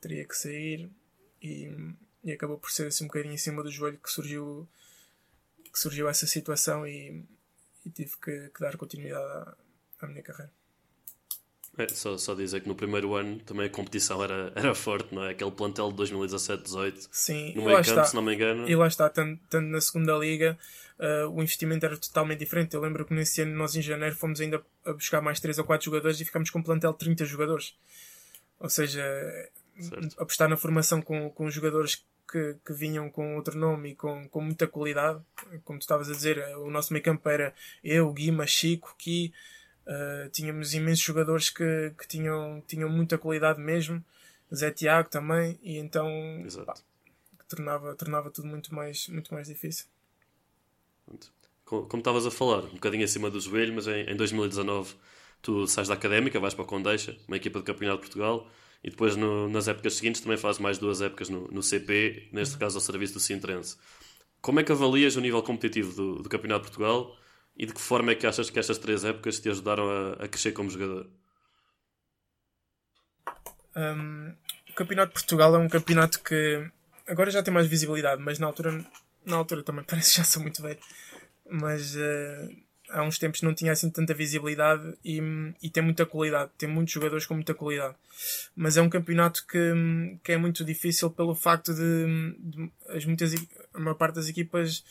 [0.00, 0.88] teria que sair
[1.42, 1.70] e
[2.24, 4.68] e acabou por ser assim um bocadinho em cima do joelho que surgiu
[5.72, 7.24] que surgiu essa situação e,
[7.84, 9.56] e tive que, que, dar continuidade à,
[10.00, 10.52] à minha carreira.
[11.78, 15.24] É, só, só dizer que no primeiro ano também a competição era, era forte, não
[15.24, 15.30] é?
[15.30, 18.04] Aquele plantel de 2017-18 Sim, no meio campo, está.
[18.04, 18.68] se não me engano.
[18.68, 20.58] E lá está, tanto, tanto na segunda liga,
[20.98, 22.74] uh, o investimento era totalmente diferente.
[22.74, 25.64] Eu lembro que nesse ano, nós em janeiro, fomos ainda a buscar mais 3 ou
[25.64, 27.74] 4 jogadores e ficámos com um plantel de 30 jogadores.
[28.60, 29.02] Ou seja,
[29.82, 30.20] certo.
[30.20, 34.40] apostar na formação com, com jogadores que, que vinham com outro nome e com, com
[34.40, 35.20] muita qualidade.
[35.64, 39.32] Como tu estavas a dizer, o nosso meio campo era eu, Guima, Chico, Ki.
[39.86, 44.02] Uh, tínhamos imensos jogadores que, que tinham, tinham muita qualidade mesmo.
[44.54, 45.58] Zé Tiago também.
[45.62, 46.08] E então
[46.64, 46.74] pá,
[47.48, 49.86] tornava, tornava tudo muito mais, muito mais difícil.
[51.64, 54.94] Como estavas a falar, um bocadinho acima do joelho, mas em, em 2019
[55.40, 58.48] tu sais da Académica, vais para a Condeixa, uma equipa de Campeonato de Portugal,
[58.82, 62.58] e depois no, nas épocas seguintes também faz mais duas épocas no, no CP, neste
[62.58, 63.76] caso ao serviço do Sintrense.
[64.40, 67.16] Como é que avalias o nível competitivo do, do Campeonato de Portugal
[67.56, 70.28] e de que forma é que achas que estas três épocas te ajudaram a, a
[70.28, 71.08] crescer como jogador?
[73.76, 74.34] Um,
[74.68, 76.68] o Campeonato de Portugal é um campeonato que
[77.06, 78.84] agora já tem mais visibilidade, mas na altura,
[79.24, 80.80] na altura também parece que já sou muito velho.
[81.48, 82.61] Mas uh,
[82.92, 85.20] há uns tempos não tinha assim tanta visibilidade e,
[85.62, 87.94] e tem muita qualidade, tem muitos jogadores com muita qualidade.
[88.54, 93.34] Mas é um campeonato que, que é muito difícil pelo facto de, de as muitas,
[93.74, 94.84] a maior parte das equipas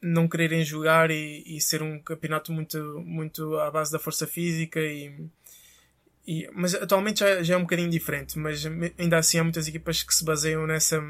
[0.00, 4.80] não quererem jogar e, e, ser um campeonato muito, muito à base da força física
[4.80, 5.28] e,
[6.26, 8.64] e, mas atualmente já, já é um bocadinho diferente, mas
[8.96, 11.02] ainda assim há muitas equipas que se baseiam nessa,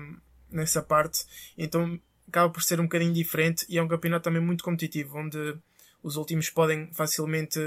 [0.50, 4.64] nessa parte, então acaba por ser um bocadinho diferente e é um campeonato também muito
[4.64, 5.56] competitivo, onde
[6.02, 7.58] os últimos podem facilmente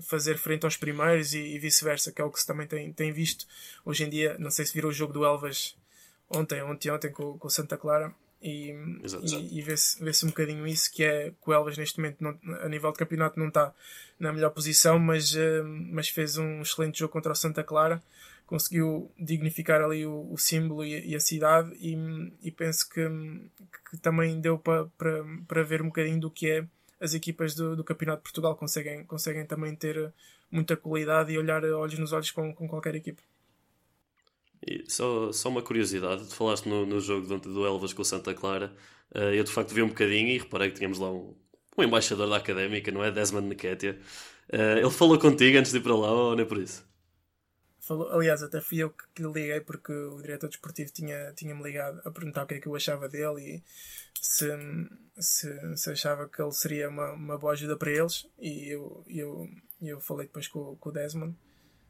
[0.00, 3.12] fazer frente aos primeiros e, e vice-versa, que é o que se também tem, tem
[3.12, 3.46] visto
[3.84, 4.36] hoje em dia.
[4.38, 5.76] Não sei se viram o jogo do Elvas
[6.28, 8.14] ontem, ontem, ontem com, com Santa Clara.
[8.40, 12.22] E, e, e vê-se vê um bocadinho isso, que é que o Elvas neste momento
[12.22, 13.74] não, a nível de campeonato não está
[14.18, 18.00] na melhor posição, mas, uh, mas fez um excelente jogo contra o Santa Clara,
[18.46, 21.96] conseguiu dignificar ali o, o símbolo e, e, a cidade e,
[22.40, 23.04] e penso que,
[23.90, 24.86] que também deu para
[25.48, 26.66] para ver um bocadinho do que é
[27.00, 30.12] as equipas do, do Campeonato de Portugal conseguem, conseguem também ter
[30.50, 33.22] muita qualidade e olhar olhos nos olhos com, com qualquer equipa.
[34.66, 38.04] E só, só uma curiosidade, tu falaste no, no jogo do, do Elvas com o
[38.04, 38.74] Santa Clara,
[39.14, 41.34] uh, eu de facto vi um bocadinho e reparei que tínhamos lá um,
[41.76, 43.10] um embaixador da académica, não é?
[43.10, 43.96] Desmond Nketiah.
[44.52, 46.87] Uh, ele falou contigo antes de ir para lá ou não é por isso?
[47.88, 52.02] Falou, aliás, até fui eu que lhe liguei porque o diretor desportivo tinha-me tinha ligado
[52.04, 53.62] a perguntar o que é que eu achava dele e
[54.20, 54.46] se,
[55.18, 59.48] se, se achava que ele seria uma, uma boa ajuda para eles e eu, eu,
[59.80, 61.34] eu falei depois com, com o Desmond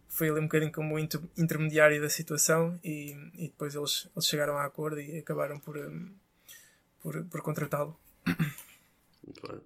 [0.08, 4.56] foi ali um bocadinho como inter, intermediário da situação e, e depois eles, eles chegaram
[4.56, 5.76] a acordo e acabaram por,
[7.02, 7.98] por, por contratá-lo.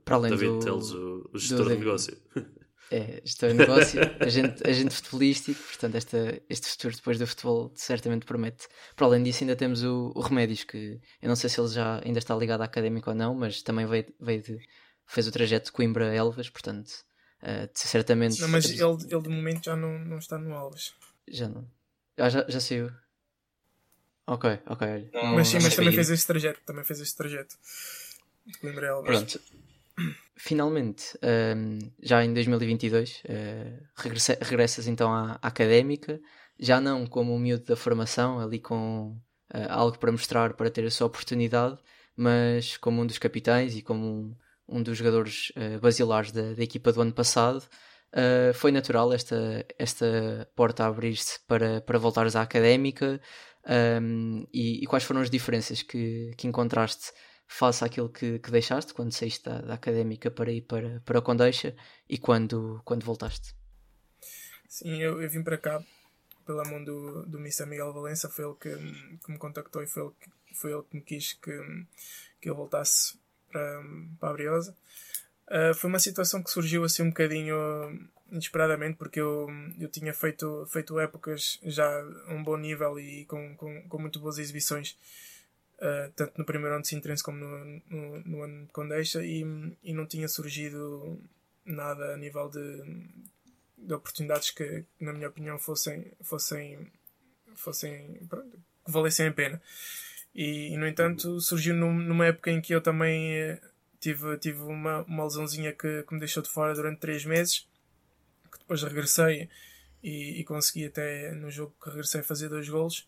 [0.03, 2.17] Para além David do, Teles, o, o gestor do, de negócio.
[2.95, 8.27] É, gestor de negócio, agente, agente futebolístico, portanto esta, este futuro depois do futebol certamente
[8.27, 8.69] promete.
[8.95, 12.03] Para além disso ainda temos o, o Remédios, que eu não sei se ele já
[12.05, 14.59] ainda está ligado à académica ou não, mas também veio, veio de,
[15.07, 16.91] fez o trajeto de Coimbra-Elvas, portanto
[17.43, 18.39] uh, certamente...
[18.43, 20.93] Não, mas ele, ele de momento já não, não está no Alves.
[21.27, 21.67] Já não.
[22.19, 22.91] Ah, já, já saiu.
[24.27, 25.09] Ok, ok.
[25.15, 27.57] Não, mas sim, mas também fez este trajeto, também fez este trajeto.
[28.45, 29.07] De Coimbra-Elvas.
[29.07, 29.62] Pronto
[30.37, 31.19] finalmente,
[31.57, 36.21] um, já em 2022, uh, regressa, regressas então à, à, académica,
[36.59, 39.17] já não como um miúdo da formação, ali com
[39.55, 41.79] uh, algo para mostrar, para ter a sua oportunidade,
[42.17, 44.37] mas como um dos capitães e como um,
[44.69, 47.63] um dos jogadores uh, basilares da, da, equipa do ano passado.
[48.13, 53.19] Uh, foi natural esta, esta porta abrir-se para, para voltares à académica
[53.67, 57.13] um, e, e, quais foram as diferenças que, que encontraste
[57.53, 61.23] face àquilo que, que deixaste quando saíste da, da, académica para ir para, para a
[61.23, 61.77] Condeixa
[62.09, 63.55] e quando, quando voltaste?
[64.67, 65.83] Sim, eu, eu vim para cá
[66.47, 67.67] pela mão do, do Mr.
[67.67, 68.71] Miguel Valença, foi ele que,
[69.19, 71.87] que me contactou e foi ele que, foi ele que me quis que,
[72.41, 73.19] que eu voltasse
[73.51, 73.83] para,
[74.19, 74.77] para a Briosa.
[75.47, 77.55] Uh, foi uma situação que surgiu assim um bocadinho
[78.31, 79.47] inesperadamente, porque eu,
[79.79, 81.87] eu tinha feito, feito épocas já
[82.29, 84.97] a um bom nível e com, com, com muito boas exibições
[85.83, 89.45] uh, tanto no primeiro ano de Sintrense como no, no, no, ano de Condeixa, e,
[89.83, 91.21] e não tinha surgido
[91.65, 92.83] nada a nível de,
[93.77, 96.91] de oportunidades que, na minha opinião, fossem, fossem,
[97.57, 99.61] fossem pronto, que valessem a pena.
[100.35, 103.61] E, e, no entanto, surgiu num, numa época em que eu também eh,
[104.01, 107.69] tive, tive uma, uma lesãozinha que, que me deixou de fora durante três meses,
[108.51, 109.51] que depois regressei
[110.03, 113.07] e, e consegui até no jogo que regressei fazer dois golos,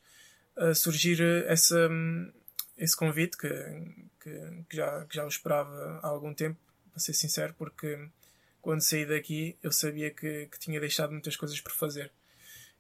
[0.57, 1.89] uh, surgir essa,
[2.77, 3.49] esse convite que,
[4.21, 6.59] que, que, já, que já o esperava há algum tempo,
[6.91, 8.09] para ser sincero, porque
[8.63, 12.11] quando saí daqui eu sabia que, que tinha deixado muitas coisas por fazer.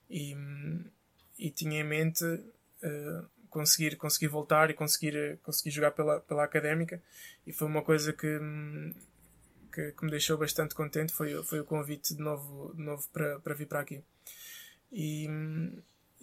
[0.09, 0.37] E,
[1.39, 7.03] e tinha em mente uh, conseguir, conseguir voltar e conseguir, conseguir jogar pela, pela académica
[7.47, 8.39] e foi uma coisa que,
[9.73, 13.39] que, que, me deixou bastante contente foi, foi o convite de novo, de novo para,
[13.41, 14.03] para vir para aqui.
[14.93, 15.29] E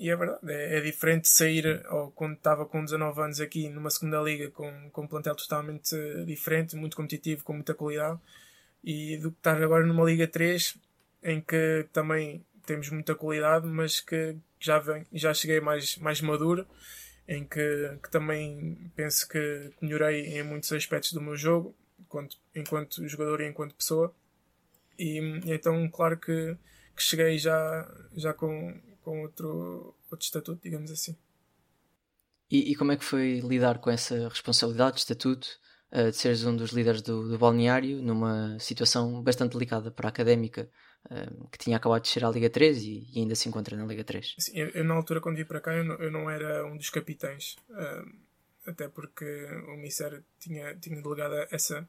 [0.02, 3.92] e é verdade, é, é diferente sair, ou quando estava com 19 anos aqui numa
[3.92, 8.20] segunda liga com, com um plantel totalmente diferente, muito competitivo, com muita qualidade,
[8.84, 10.76] e do que estar agora numa Liga 3
[11.22, 16.66] em que também temos muita qualidade, mas que já, vem, já cheguei mais, mais maduro,
[17.28, 23.08] em que, que também penso que melhorei em muitos aspectos do meu jogo, enquanto, enquanto
[23.08, 24.12] jogador e enquanto pessoa.
[24.98, 26.58] E então, claro que,
[26.96, 31.16] que cheguei já, já com, com outro, outro estatuto, digamos assim.
[32.50, 35.48] E, e como é que foi lidar com essa responsabilidade de estatuto,
[35.92, 40.10] uh, de seres um dos líderes do, do balneário, numa situação bastante delicada para a
[40.10, 40.70] académica,
[41.06, 43.86] uh, que tinha acabado de chegar à Liga 3 e, e, ainda se encontra na
[43.86, 44.36] Liga 3?
[44.38, 46.76] Sim, eu, eu, na altura, quando vim para cá, eu não, eu não era um
[46.76, 48.12] dos capitães, uh,
[48.66, 49.26] até porque
[49.70, 51.88] o Misser tinha, tinha delegado essa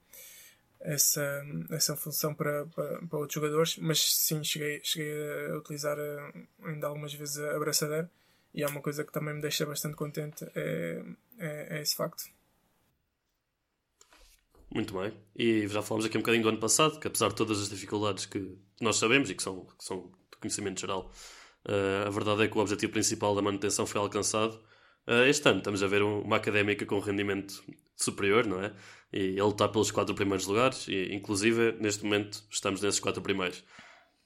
[0.83, 5.13] essa, essa função para, para, para, outros jogadores, mas sim, cheguei, cheguei
[5.51, 6.33] a utilizar eh,
[6.65, 8.11] ainda algumas vezes a abraçadeira
[8.55, 11.03] e é uma coisa que também me deixa bastante contente, é,
[11.39, 12.25] é, é esse facto.
[14.75, 15.13] Muito bem.
[15.37, 18.27] E já falamos aqui um bocadinho do ano passado, que apesar de todas as dificuldades
[18.27, 21.11] que nós sabemos e que são, que são de conhecimento geral,
[21.65, 24.59] Uh, a verdade é que o objetivo principal da manutenção foi alcançado.
[25.07, 27.63] Uh, este ano estamos a ver um, uma académica com rendimento
[27.97, 28.73] superior, não é?
[29.13, 33.65] E ele está pelos quatro primeiros lugares, e inclusive neste momento estamos nesses quatro primeiros.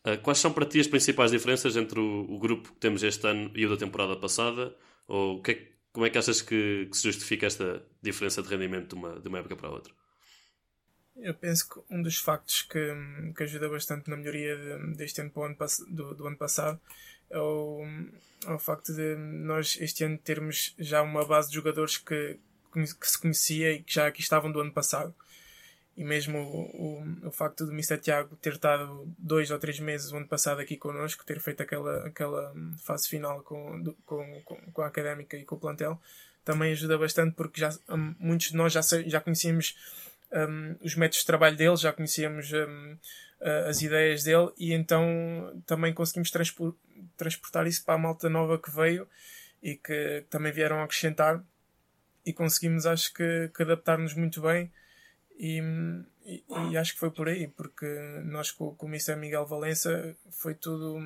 [0.04, 3.26] Uh, quais são para ti as principais diferenças entre o, o, grupo que temos este
[3.26, 4.74] ano e o da temporada passada?
[5.08, 8.90] Ou que é, como é que achas que, que, se justifica esta diferença de rendimento
[8.90, 9.92] de uma, de uma época para a outra?
[11.16, 12.92] Eu penso que um dos factos que,
[13.34, 15.56] que ajuda bastante na melhoria de, deste ano, ano
[15.88, 16.78] do, do, ano passado
[17.30, 17.84] é o,
[18.46, 22.38] é facto de nós este ano termos já uma base de jogadores que,
[22.72, 25.14] que se conhecia e que já aqui estavam do ano passado.
[25.96, 27.98] E mesmo o, o, o facto do Mr.
[27.98, 32.06] Tiago ter estado dois ou três meses o ano passado aqui connosco, ter feito aquela,
[32.06, 35.98] aquela fase final com, com, com, com a académica e com o plantel,
[36.44, 37.70] também ajuda bastante porque já,
[38.18, 39.74] muitos de nós já, já conhecíamos
[40.32, 42.96] um, os métodos de trabalho dele, já conhecíamos um,
[43.40, 46.30] as ideias dele e então também conseguimos
[47.16, 49.06] transportar isso para a malta nova que veio
[49.62, 51.42] e que também vieram acrescentar.
[52.24, 54.72] E conseguimos acho que, que adaptar-nos muito bem.
[55.38, 55.60] E,
[56.24, 57.86] e, e, acho que foi por aí porque
[58.24, 59.16] nós com, com o Mr.
[59.16, 60.98] Miguel Valença foi tudo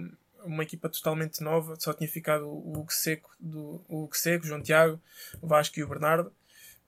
[0.44, 4.62] uma equipa totalmente nova, só tinha ficado o Hugo Seco, do, o Hugo Seco, João
[4.62, 4.98] Tiago,
[5.42, 6.32] o Vasco e o Bernardo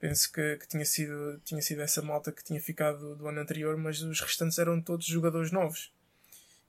[0.02, 3.76] penso que, que, tinha, sido, tinha sido essa malta que tinha ficado do, ano anterior,
[3.76, 5.92] mas os restantes eram todos jogadores novos.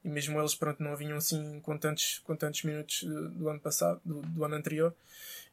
[0.06, 3.60] E mesmo eles, pronto, não vinham assim com tantos, com tantos minutos do, do ano
[3.60, 4.94] passado, do, do, ano anterior.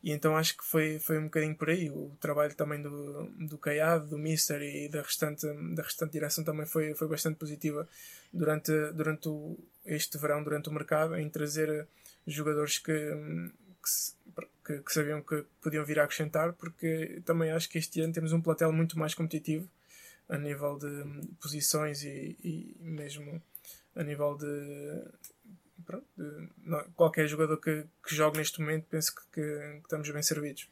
[0.03, 1.89] E então acho que foi, foi um bocadinho por aí.
[1.89, 6.67] O trabalho também do, do Caiado, do Mister e da restante, da restante direção também
[6.67, 7.89] foi, foi bastante positiva
[8.31, 11.89] durante, durante o, este verão, durante o mercado, em trazer
[12.27, 13.91] jogadores que, que,
[14.71, 18.33] que, que, sabiam que podiam vir a acrescentar, porque também acho que este ano temos
[18.33, 19.69] um platel muito mais competitivo
[20.29, 21.05] a nível de
[21.41, 23.43] posições e, e mesmo
[23.97, 25.03] a nível de,
[25.85, 30.23] pronto, de não, qualquer jogador que, que jogue neste momento, penso que, que estamos bem
[30.23, 30.69] servidos.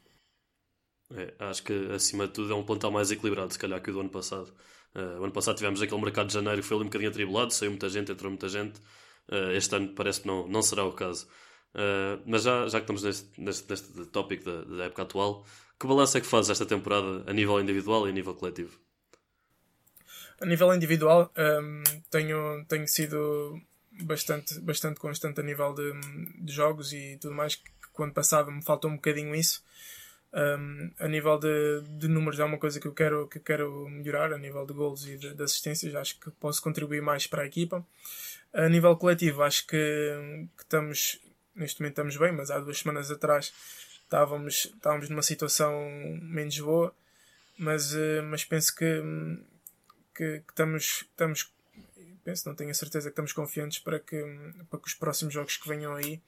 [1.11, 3.93] É, acho que acima de tudo é um plantel mais equilibrado, se calhar, que o
[3.93, 4.53] do ano passado.
[4.95, 7.51] Uh, o ano passado tivemos aquele mercado de janeiro que foi ali um bocadinho atribulado,
[7.51, 8.79] saiu muita gente, entrou muita gente.
[9.27, 11.27] Uh, este ano parece que não, não será o caso.
[11.73, 15.45] Uh, mas já, já que estamos neste, neste, neste tópico da, da, época atual,
[15.79, 18.79] que balanço é que fazes esta temporada a nível individual e a nível coletivo?
[20.41, 23.61] A nível individual, um, tenho, tenho sido
[24.01, 25.91] bastante, bastante constante a nível de,
[26.39, 29.63] de jogos e tudo mais, que quando passado me faltou um bocadinho isso.
[30.31, 33.89] Um, a nível de, de números é uma coisa que eu quero, que eu quero
[33.89, 37.43] melhorar, a nível de gols e de, de assistências, acho que posso contribuir mais para
[37.43, 37.85] a equipa.
[38.53, 39.77] A nível coletivo, acho que,
[40.57, 41.19] que estamos
[41.59, 43.53] neste momento estamos bem, mas há duas semanas atrás
[44.03, 45.73] estávamos, estávamos numa situação
[46.21, 46.95] menos boa,
[47.57, 49.01] mas, eh, mas penso que,
[50.15, 51.51] que, que estamos, estamos
[52.23, 54.21] penso, não tenho a certeza que estamos confiantes para que,
[54.69, 56.21] para que os próximos jogos que venham aí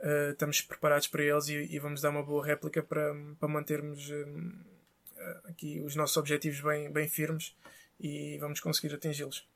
[0.00, 4.08] uh, estamos preparados para eles e, e, vamos dar uma boa réplica para, para mantermos
[4.10, 7.54] uh, aqui os nossos objetivos bem, bem firmes
[7.98, 9.46] e vamos conseguir atingi-los.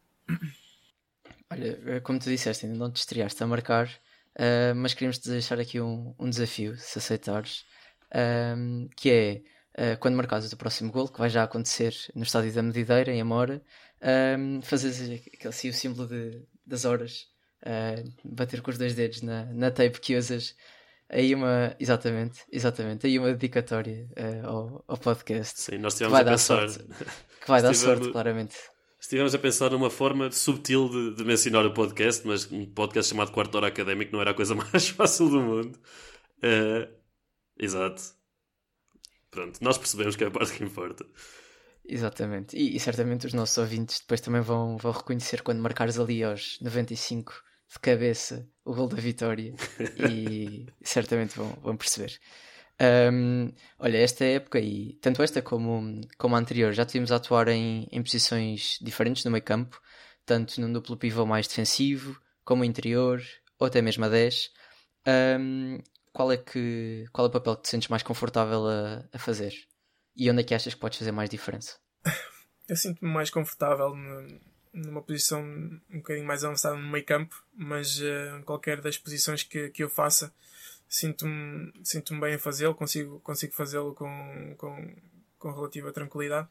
[1.51, 3.89] Olha, como tu disseste, ainda não te estreaste a marcar,
[4.37, 7.65] Uh, mas queríamos te deixar aqui um, um desafio, se aceitares,
[8.57, 12.25] um, que é uh, quando marcares o teu próximo gol, que vai já acontecer no
[12.25, 13.63] estádio da Medideira, em Amora,
[14.39, 17.29] um, fazeres aquele assim, o símbolo de, das horas,
[17.65, 20.57] uh, bater com os dois dedos na, na tape que usas.
[21.09, 24.09] Aí uma, exatamente, exatamente, aí uma dedicatória
[24.43, 25.61] ao, ao podcast.
[25.61, 26.69] Sim, nós tivemos a pensar.
[26.69, 26.85] Sorte,
[27.41, 28.57] que vai dar sorte, claramente.
[29.05, 33.33] Estivemos a pensar numa forma subtil de, de, mencionar o podcast, mas um podcast chamado
[33.33, 35.79] Quarto Hora Académico não era a coisa mais fácil do mundo.
[36.39, 36.91] Uh,
[37.59, 38.03] exato.
[39.31, 41.05] Pronto, nós percebemos que é a parte que importa.
[41.85, 42.57] Exatamente.
[42.57, 46.59] E, e, certamente os nossos ouvintes depois também vão, vão reconhecer quando marcares ali aos
[46.63, 47.35] 95
[47.71, 49.55] de cabeça o gol da vitória
[50.11, 52.19] e certamente vão, vão perceber.
[52.81, 57.49] Um, olha, esta época e tanto esta como, como a anterior já tivemos a atuar
[57.49, 59.81] em, em posições diferentes no meio campo,
[60.27, 63.23] tanto num duplo pivô mais defensivo, como interior,
[63.59, 64.51] ou até mesmo a 10.
[65.07, 65.79] Um,
[66.13, 69.55] qual, é que, qual é o papel que te sentes mais confortável a, a fazer?
[70.17, 71.79] E onde é que achas que podes fazer mais diferença?
[72.69, 73.95] Eu sinto-me mais confortável
[74.73, 79.69] numa posição um bocadinho mais avançada no meio campo, mas uh, qualquer das posições que,
[79.69, 80.33] que eu faça
[80.89, 84.97] sinto-me sinto bem a fazê-lo, consigo, consigo fazê-lo com, com,
[85.39, 86.49] com relativa tranquilidade,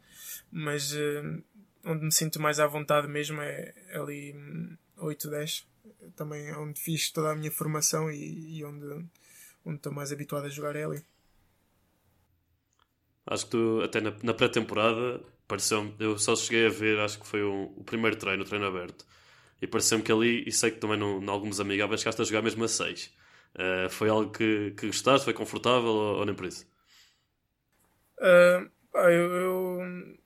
[0.51, 1.43] mas uh,
[1.85, 4.35] onde me sinto mais à vontade mesmo é ali
[4.97, 5.67] 8, 10,
[6.15, 8.85] também é onde fiz toda a minha formação e, e onde,
[9.65, 11.03] onde estou mais habituado a jogar é ali.
[13.25, 17.27] Acho que tu, até na, na pré-temporada, pareceu eu só cheguei a ver, acho que
[17.27, 19.05] foi o, o primeiro treino, o treino aberto,
[19.61, 22.63] e pareceu-me que ali, e sei que também em alguns amigáveis, chegaste a jogar mesmo
[22.65, 23.22] a 6
[23.55, 25.25] Uh, foi algo que, que gostaste?
[25.25, 26.65] Foi confortável ou, ou nem por isso?
[28.17, 30.17] Uh, pá, eu, eu,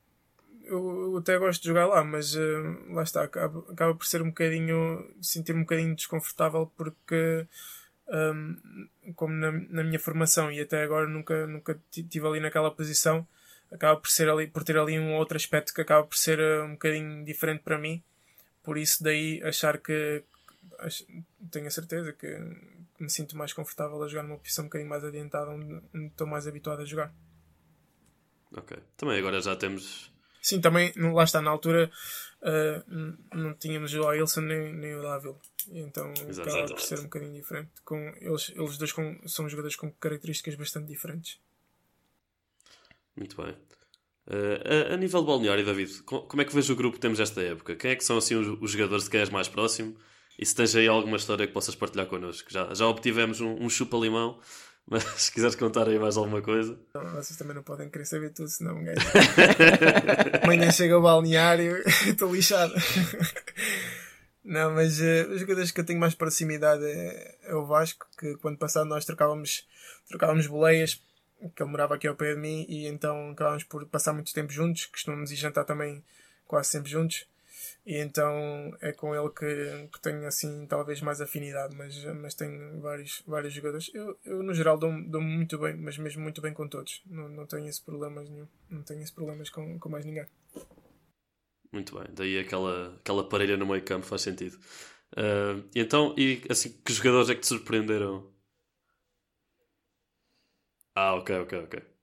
[0.64, 4.30] eu, até gosto de jogar lá, mas uh, lá está, acaba, acaba por ser um
[4.30, 5.10] bocadinho.
[5.22, 7.48] sentir-me um bocadinho desconfortável porque.
[8.10, 13.28] Um, como na, na, minha formação e até agora nunca, nunca estive ali naquela posição,
[13.70, 16.72] acaba por ser ali por ter ali um outro aspecto que acaba por ser um
[16.72, 18.02] bocadinho diferente para mim
[18.68, 20.22] por isso daí achar que
[21.50, 22.28] tenho a certeza que
[23.00, 26.28] me sinto mais confortável a jogar numa posição um bocadinho mais adiantada onde, onde estou
[26.28, 27.14] mais habituado a jogar.
[28.56, 28.78] Ok.
[28.96, 30.12] Também agora já temos.
[30.42, 31.92] Sim, também lá está na altura
[32.42, 35.40] uh, não tínhamos o Wilson nem, nem o Dávila.
[35.70, 37.72] Então acaba por ser um bocadinho diferente.
[37.84, 41.40] Com, eles, eles dois com, são jogadores com características bastante diferentes.
[43.16, 43.54] Muito bem.
[44.28, 47.20] Uh, a, a, nível de balneário, David, como é que vês o grupo que temos
[47.20, 47.76] esta época?
[47.76, 49.98] Quem é que são assim os, os jogadores de quem és mais próximo?
[50.38, 52.52] E se tens aí alguma história que possas partilhar connosco?
[52.52, 54.40] Já, já obtivemos um, um chupa-limão,
[54.86, 56.78] mas se quiseres contar aí mais alguma coisa.
[57.16, 59.00] Vocês também não podem querer saber tudo, senão um gajo.
[60.44, 62.74] Amanhã chega ao balneário estou lixado.
[64.46, 68.36] não, mas uh, os jogadores que eu tenho mais proximidade é, é o Vasco, que
[68.36, 69.68] quando passado nós trocávamos,
[70.08, 71.02] trocávamos boleias
[71.56, 74.52] que ele morava aqui ao pé de mim e então acabámos por passar muito tempo
[74.52, 76.04] juntos, costumamos ir jantar também
[76.48, 77.28] quase sempre juntos
[77.88, 82.82] e então é com ele que, que tenho assim talvez mais afinidade, mas, mas tenho
[82.82, 83.90] vários, vários jogadores.
[83.94, 87.02] Eu, eu no geral dou-me dou muito bem, mas mesmo muito bem com todos.
[87.06, 88.48] Não, não tenho esses problemas nenhum.
[88.70, 90.28] Não tenho esses problemas com, com mais ninguém.
[91.72, 94.58] Muito bem, daí aquela, aquela parelha no meio campo faz sentido.
[95.14, 98.30] Uh, e então, e assim, que jogadores é que te surpreenderam
[101.00, 101.97] ah, ok, ok, ok.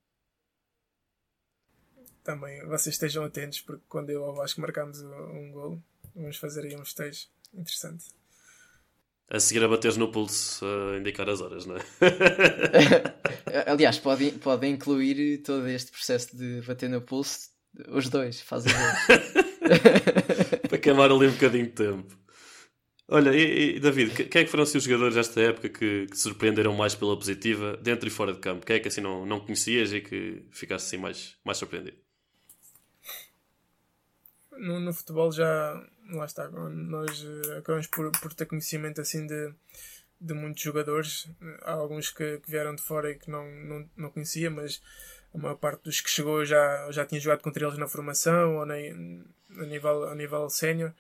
[2.25, 5.83] Também vocês estejam atentos, porque quando eu ao Vasco marcamos um gol,
[6.17, 8.07] vamos fazer aí um festejo interessante.
[9.29, 11.81] A seguir a bateres no pulso a indicar as horas, não é?
[13.71, 17.51] Aliás, podem pode incluir todo este processo de bater no pulso,
[17.89, 19.23] os dois, fazem dois.
[20.69, 22.25] Para queimar ali um bocadinho de tempo.
[23.07, 26.19] Olha, e, e, David, quem é que foram assim, os jogadores desta época que, que
[26.19, 28.65] surpreenderam mais pela positiva, dentro e fora de campo?
[28.65, 32.04] Quem é que assim não, não conhecias e que ficaste assim mais, mais surpreendido?
[34.59, 39.53] No, no futebol já, lá está, nós eh, acabamos por, por ter conhecimento assim de,
[40.21, 41.29] de muitos jogadores.
[41.63, 44.83] Há alguns que, que vieram de fora e que não, não, não conhecia, mas
[45.35, 48.67] a maior parte dos que chegou já, já tinha jogado contra eles na formação ou
[48.67, 50.93] na, a nível, a nível sénior.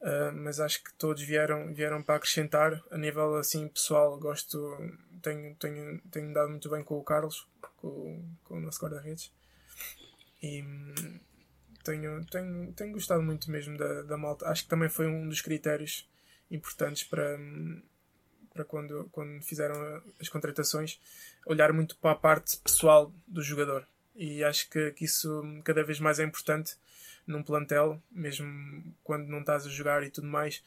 [0.00, 4.16] Uh, mas acho que todos vieram, vieram para acrescentar a nível assim pessoal.
[4.18, 4.76] Gosto,
[5.20, 9.32] tenho, tenho, tenho dado muito bem com o Carlos, com, com o nosso guarda-redes,
[10.40, 10.62] e
[11.88, 14.46] tenho, tenho, tenho gostado muito mesmo da, da malta.
[14.46, 16.08] Acho que também foi um dos critérios
[16.50, 17.38] importantes para,
[18.52, 19.74] para quando, quando fizeram
[20.20, 21.00] as contratações,
[21.46, 23.86] olhar muito para a parte pessoal do jogador.
[24.14, 26.76] E acho que, que isso cada vez mais é importante
[27.26, 30.62] num plantel, mesmo quando não estás a jogar e tudo mais,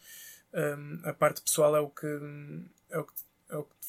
[0.53, 2.07] um, a parte pessoal é o que,
[2.89, 3.13] é o que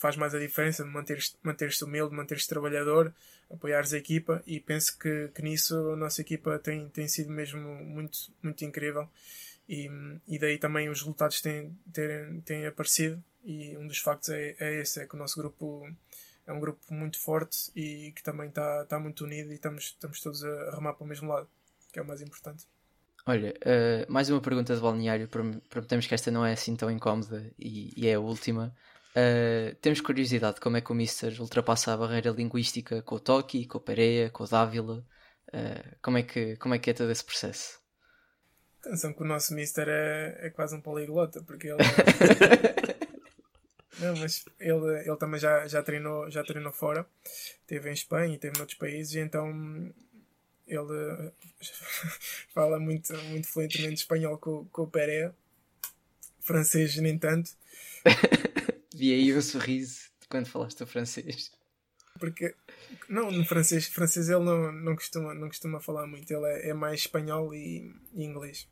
[0.02, 3.14] faz mais a diferença, manter-te manter humilde, manter-te trabalhador,
[3.48, 7.60] apoiares a equipa e penso que, que nisso a nossa equipa tem, tem sido mesmo
[7.60, 9.08] muito, muito incrível
[9.68, 9.88] e,
[10.26, 14.80] e daí também os resultados têm, têm, têm aparecido e um dos factos é, é
[14.80, 15.88] esse, é que o nosso grupo
[16.48, 20.20] é um grupo muito forte e que também está tá muito unido e estamos, estamos
[20.20, 21.48] todos a remar para o mesmo lado
[21.92, 22.66] que é o mais importante.
[23.24, 27.48] Olha, uh, mais uma pergunta de balneário, prometemos que esta não é assim tão incómoda
[27.56, 28.74] e, e é a última.
[29.12, 33.66] Uh, temos curiosidade como é que o Mister ultrapassa a barreira linguística com o Toki,
[33.66, 35.04] com o Pereira, com o Dávila.
[35.48, 37.78] Uh, como, é que, como é que é todo esse processo?
[38.80, 41.78] Atenção que o nosso Mister é, é quase um poliglota, porque ele.
[44.00, 47.06] Não, mas ele, ele também já, já, treinou, já treinou fora,
[47.60, 49.92] esteve em Espanha e esteve noutros países, e então
[50.66, 51.32] ele
[52.52, 55.34] fala muito, muito fluentemente espanhol com, com o Pereira,
[56.40, 57.50] francês nem tanto.
[58.94, 61.50] Vi aí o sorriso quando falaste o francês.
[62.18, 62.54] Porque,
[63.08, 66.74] não, no francês, francês ele não, não, costuma, não costuma falar muito, ele é, é
[66.74, 68.68] mais espanhol e, e inglês.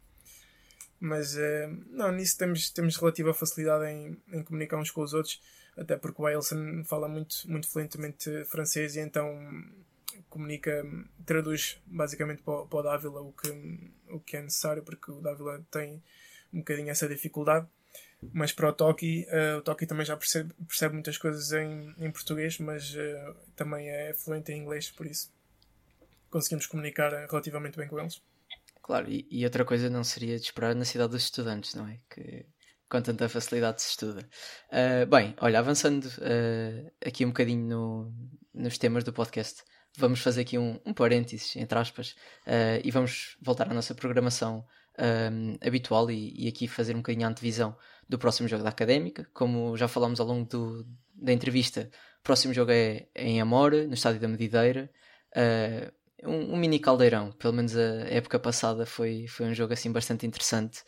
[0.98, 5.40] Mas, uh, não, nisso temos, temos relativa facilidade em, em comunicar uns com os outros,
[5.76, 9.38] até porque o Wilson fala muito, muito fluentemente francês e então
[10.28, 10.84] comunica,
[11.24, 13.50] traduz basicamente para, para o Dávila o que,
[14.10, 16.02] o que é necessário, porque o Dávila tem
[16.52, 17.66] um bocadinho essa dificuldade.
[18.32, 22.10] Mas para o Toki, uh, o Toki também já percebe, percebe muitas coisas em, em
[22.10, 25.32] português, mas uh, também é fluente em inglês, por isso
[26.28, 28.22] conseguimos comunicar relativamente bem com eles.
[28.82, 31.98] Claro, e, e, outra coisa não seria de esperar na cidade dos estudantes, não é?
[32.10, 32.44] Que,
[32.88, 34.28] com tanta facilidade se estuda.
[34.68, 36.08] Uh, bem, olha, avançando
[37.04, 38.14] aqui um bocadinho no,
[38.52, 39.62] nos temas do podcast,
[39.96, 42.16] vamos fazer aqui um, um parênteses, entre aspas,
[42.82, 44.66] e vamos voltar à nossa programação
[45.00, 47.76] um, habitual e, e, aqui fazer um bocadinho a antevisão
[48.08, 49.26] do próximo jogo da Académica.
[49.32, 51.90] Como já falámos ao longo do, da entrevista,
[52.20, 54.90] o próximo jogo é, é em Amora, no estádio da Medideira.
[55.34, 59.90] Uh, um, um, mini caldeirão, pelo menos a época passada foi, foi um jogo assim
[59.90, 60.82] bastante interessante.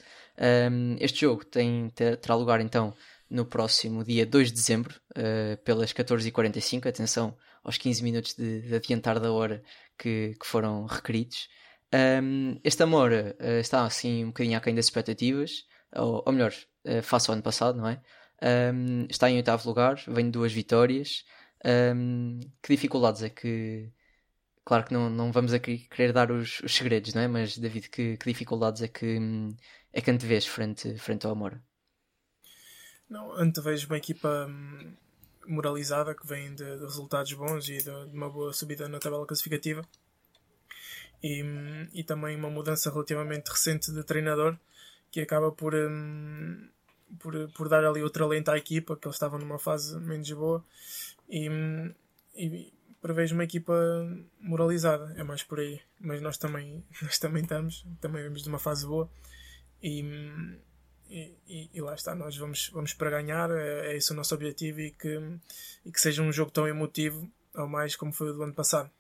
[0.71, 2.93] Um, este jogo tem, terá lugar então
[3.31, 6.87] no próximo dia 2 de dezembro, uh, pelas 14h45.
[6.87, 7.35] Atenção
[7.65, 9.63] aos 15 minutos de, de adiantar da hora
[9.99, 11.49] que, que foram requeridos.
[11.95, 16.53] Um, este Amora uh, está assim um bocadinho aquém das expectativas, ou, ou melhor,
[16.87, 18.01] uh, face ao ano passado, não é?
[18.43, 21.25] Um, está em oitavo lugar, vem de duas vitórias.
[21.65, 23.91] Um, que dificuldades é que.
[24.65, 27.29] Claro que não, não vamos aqui querer dar os, os segredos, não é?
[27.29, 29.19] Mas, David, que, que dificuldades é que,
[29.93, 31.63] é que antevês frente, frente ao Amora?
[33.09, 34.95] Não, antevejo uma equipa hum,
[35.47, 39.27] moralizada que vem de, de resultados bons e de, de, uma boa subida na tabela
[39.27, 39.83] classificativa
[41.23, 41.45] e,
[41.93, 44.57] e também uma mudança relativamente recente de treinador
[45.11, 46.69] que acaba por, um,
[47.19, 50.65] por, por dar ali outro alento à equipa, que eles estavam numa fase menos boa
[51.29, 51.49] e,
[52.35, 53.75] e prevejo uma equipa
[54.41, 55.81] moralizada, é mais por aí.
[56.01, 59.09] Mas nós também, nós também estamos, também vemos de uma fase boa
[59.83, 60.03] e,
[61.09, 64.81] e, e, lá está, nós vamos, vamos para ganhar, é, é esse o nosso objetivo
[64.81, 65.21] e que,
[65.85, 68.91] e que seja um jogo tão emotivo, ao mais como foi o do ano passado.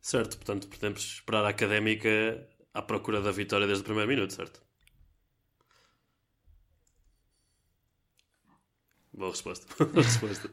[0.00, 4.62] Certo, portanto, podemos esperar a académica à procura da vitória desde o primeiro minuto, certo?
[9.12, 9.66] Boa resposta.
[9.84, 10.50] Boa resposta.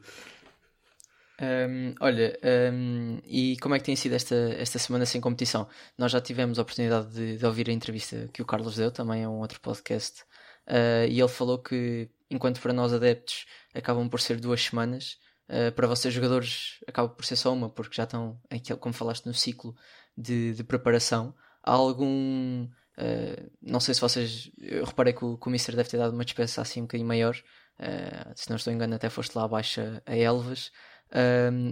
[1.40, 2.40] Um, olha,
[2.74, 5.68] um, e como é que tem sido esta, esta semana sem competição?
[5.98, 9.24] Nós já tivemos a oportunidade de, de ouvir a entrevista que o Carlos deu, também
[9.24, 10.24] é um outro podcast,
[10.68, 15.72] uh, e ele falou que, enquanto para nós adeptos acabam por ser duas semanas, Uh,
[15.74, 19.34] para vocês jogadores acaba por ser só uma, porque já estão, aqui, como falaste, no
[19.34, 19.76] ciclo
[20.18, 21.36] de, de preparação.
[21.64, 22.66] Há algum.
[22.98, 24.52] Uh, não sei se vocês.
[24.58, 27.08] Eu reparei que o, que o Mister deve ter dado uma dispensa assim um bocadinho
[27.08, 27.36] maior.
[27.80, 30.72] Uh, se não estou engano, até foste lá abaixo a, Elvas.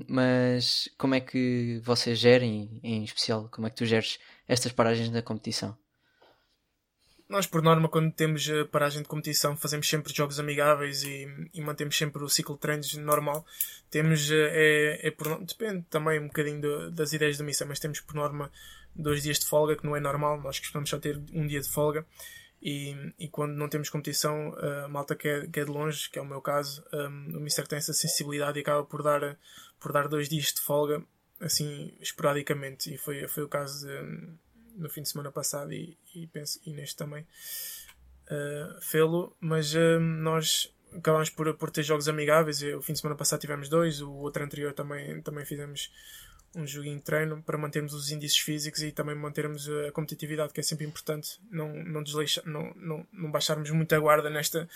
[0.08, 5.10] mas como é que vocês gerem, em especial, como é que tu geres estas paragens
[5.10, 5.78] na competição?
[7.30, 11.98] Nós, por norma, quando temos paragem de competição, fazemos sempre jogos amigáveis e, e mantemos
[11.98, 13.46] sempre o ciclo de treinos normal.
[13.90, 17.80] Temos, eh, é, é por, depende também um bocadinho do, das ideias da missa, mas
[17.80, 18.52] temos por norma
[18.94, 20.40] dois dias de folga, que não é normal.
[20.42, 22.06] Nós costumamos só ter um dia de folga.
[22.62, 26.20] E, e quando não temos competição, a malta que é, que é de longe, que
[26.20, 29.38] é o meu caso, um, o Mister tem essa sensibilidade e acaba por dar,
[29.80, 31.04] por dar dois dias de folga,
[31.42, 32.94] assim, esporadicamente.
[32.94, 34.38] E foi, foi o caso de
[34.76, 40.00] no fim de semana passado e, e penso e neste também uh, fê-lo, mas uh,
[40.00, 42.62] nós acabamos por, por ter jogos amigáveis.
[42.62, 45.92] O fim de semana passado tivemos dois, o outro anterior também, também fizemos
[46.56, 50.60] um joguinho de treino para mantermos os índices físicos e também mantermos a competitividade, que
[50.60, 54.70] é sempre importante, não, não, desleixa, não, não, não baixarmos muito a guarda nesta,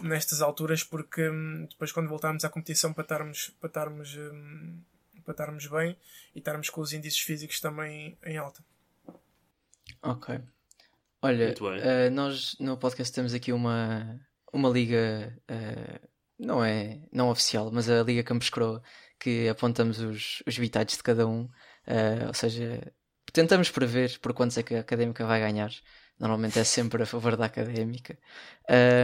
[0.00, 4.80] nestas alturas, porque hum, depois, quando voltarmos à competição, para estarmos, para, estarmos, hum,
[5.24, 5.96] para estarmos bem
[6.34, 8.62] e estarmos com os índices físicos também em alta.
[10.04, 10.38] Ok.
[11.22, 14.20] Olha, uh, nós no podcast temos aqui uma,
[14.52, 18.82] uma liga, uh, não é não oficial, mas a Liga Campos Croa,
[19.18, 22.92] que apontamos os, os bitados de cada um, uh, ou seja,
[23.32, 25.72] tentamos prever por quantos é que a Académica vai ganhar.
[26.18, 28.18] Normalmente é sempre a favor da Académica.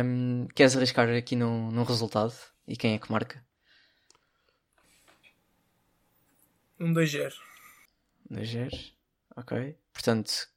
[0.04, 2.34] Um, queres arriscar aqui num, num resultado?
[2.68, 3.42] E quem é que marca?
[6.78, 7.32] Um 2-0.
[8.30, 8.92] 2-0,
[9.36, 9.76] ok.
[9.92, 10.50] Portanto,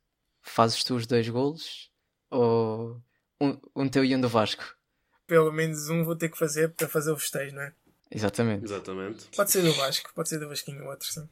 [0.44, 1.90] fazes tu os dois golos
[2.30, 3.02] ou
[3.42, 4.76] um, um teu e um do Vasco?
[5.26, 7.74] Pelo menos um vou ter que fazer para fazer o festejo, não é?
[8.12, 8.66] Exatamente.
[8.66, 9.26] Exatamente.
[9.36, 11.28] Pode ser do Vasco, pode ser do Vasquinho, o outro, sim.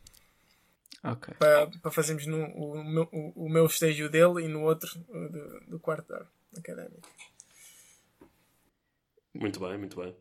[1.03, 1.33] Ok.
[1.37, 5.59] Para, para fazermos no, o, meu, o, o meu festejo dele e no outro do,
[5.67, 6.13] do quarto
[6.57, 7.07] académico.
[9.33, 10.15] Muito bem, muito bem.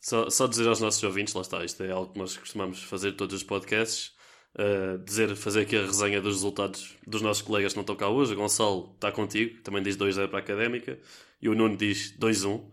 [0.00, 3.12] Só, só dizer aos nossos ouvintes, lá está, isto é algo que nós costumamos fazer
[3.12, 4.14] todos os podcasts
[4.58, 8.08] uh, dizer, fazer aqui a resenha dos resultados dos nossos colegas que não estão cá
[8.08, 8.32] hoje.
[8.32, 10.98] O Gonçalo está contigo, também diz 2-0 para a Académica.
[11.40, 12.56] E o Nuno diz 2-1.
[12.56, 12.72] Uh,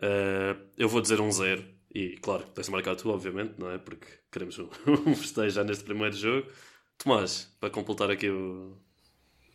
[0.00, 1.60] eh, eu vou dizer 1-0.
[1.60, 3.78] Um e claro, tens de marcar tu, obviamente, não é?
[3.78, 6.50] Porque queremos um, festejo já neste primeiro jogo.
[6.96, 8.76] Tomás, para completar aqui o,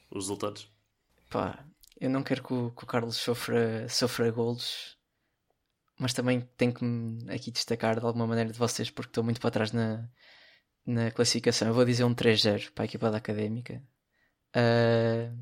[0.09, 0.67] os resultados.
[1.29, 1.65] Pá,
[1.99, 4.97] eu não quero que o, que o Carlos sofra, sofra golos,
[5.99, 9.41] mas também tenho que me aqui destacar de alguma maneira de vocês, porque estou muito
[9.41, 10.09] para trás na,
[10.85, 11.67] na classificação.
[11.67, 13.81] Eu vou dizer um 3-0 para a equipa da Académica.
[14.55, 15.35] Uh,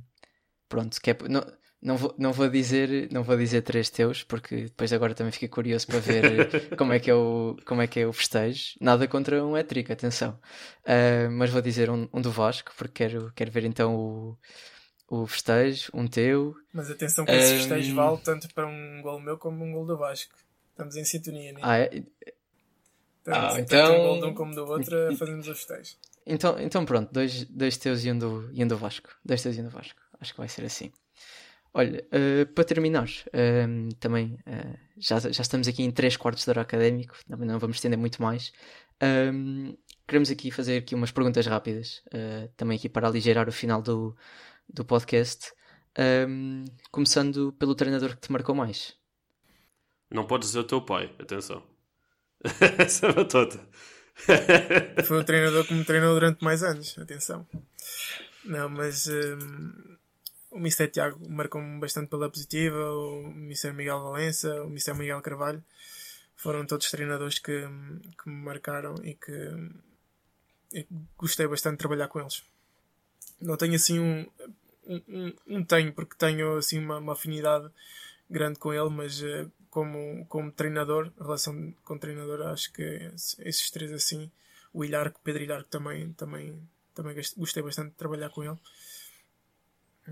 [0.67, 1.43] pronto, que é, não,
[1.81, 5.47] não vou, não vou dizer não vou dizer três teus porque depois agora também fiquei
[5.47, 9.07] curioso para ver como é que é o como é que é o festejo nada
[9.07, 10.39] contra um étrico atenção
[10.85, 14.37] uh, mas vou dizer um, um, do Vasco porque quero quero ver então o,
[15.09, 19.37] o festejo um teu mas atenção que esse festejo vale tanto para um gol meu
[19.37, 20.35] como um gol do Vasco
[20.69, 21.61] estamos em sintonia né?
[21.63, 22.03] ah, é?
[23.27, 25.95] Ah, então um gol de um como do outro fazemos o festejo
[26.25, 29.09] então, então pronto, dois, dois teus e um, do, e um do Vasco.
[29.23, 29.99] Dois teus e um do Vasco.
[30.19, 30.91] Acho que vai ser assim.
[31.73, 36.49] Olha, uh, para terminar, uh, também uh, já, já estamos aqui em 3 quartos de
[36.49, 38.51] hora académico, também não vamos estender muito mais.
[39.01, 39.75] Um,
[40.07, 44.15] queremos aqui fazer aqui umas perguntas rápidas, eh, também aqui para aligerar o final do,
[44.67, 45.53] do podcast.
[45.97, 48.95] Um, começando pelo treinador que te marcou mais.
[50.09, 51.63] Não podes dizer o teu pai, atenção.
[52.77, 53.59] Essa é batota.
[55.05, 57.47] Foi o treinador que me treinou durante mais anos, atenção.
[58.43, 59.97] Não, mas um,
[60.51, 60.87] o Mr.
[60.89, 63.71] Tiago marcou-me bastante pela positiva, o Mr.
[63.73, 64.93] Miguel Valença, o Mr.
[64.93, 65.63] Miguel Carvalho.
[66.35, 69.31] Foram todos treinadores que, que me marcaram e que,
[70.73, 70.87] e
[71.17, 72.43] gostei bastante de trabalhar com eles.
[73.39, 74.27] Não tenho assim um,
[74.87, 77.69] um, um tenho, porque tenho assim uma, uma afinidade
[78.29, 82.83] grande com ele, mas uh, como, como treinador, a relação com treinador, acho que
[83.39, 84.29] esses três assim,
[84.73, 88.59] o Ilharco, Pedro Ilharco também, também, também gostei bastante de trabalhar com ele.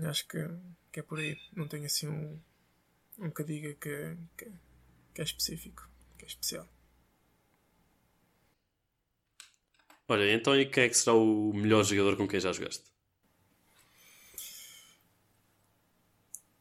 [0.08, 0.38] Acho que,
[0.90, 1.38] que é por aí.
[1.54, 2.40] Não tenho assim um,
[3.18, 4.50] um que diga que, que,
[5.14, 5.86] que é específico,
[6.16, 6.66] que é especial.
[10.08, 12.84] Olha, então e quem é que será o melhor jogador com quem já jogaste?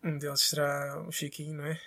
[0.04, 1.82] Um deles será o Chiquinho, não é?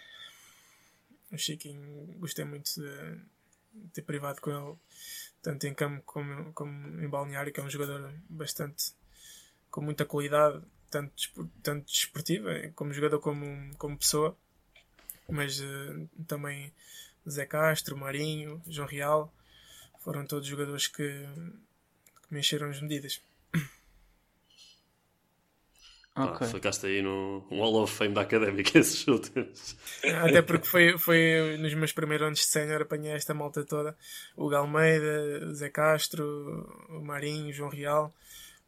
[1.32, 4.76] O Chiquinho, gostei muito de ter privado com ele,
[5.40, 8.94] tanto em campo como, como em balneário, que é um jogador bastante
[9.70, 11.14] com muita qualidade, tanto,
[11.62, 14.36] tanto desportiva, como jogador como, como pessoa,
[15.28, 16.70] mas uh, também
[17.28, 19.32] Zé Castro, Marinho, João Real,
[20.00, 21.26] foram todos jogadores que,
[22.22, 23.22] que me encheram as medidas.
[26.14, 26.46] Okay.
[26.46, 29.76] Ah, ficaste aí no Wall of Fame da Académica esses últimos.
[30.04, 33.96] Até porque foi, foi nos meus primeiros anos de sénior apanhei esta malta toda.
[34.36, 38.14] O Galmeida, o Zé Castro, o Marinho, o João Real,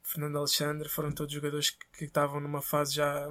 [0.02, 3.30] o Fernando Alexandre, foram todos jogadores que, que estavam numa fase já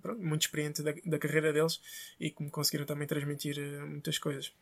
[0.00, 1.80] pronto, muito experiente da, da carreira deles
[2.20, 4.52] e que me conseguiram também transmitir eh, muitas coisas.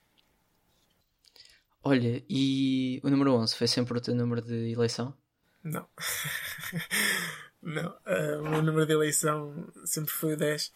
[1.82, 5.14] Olha, e o número 11 foi sempre o teu número de eleição?
[5.62, 5.86] Não.
[7.64, 10.72] Não, uh, o meu número de eleição sempre foi o 10.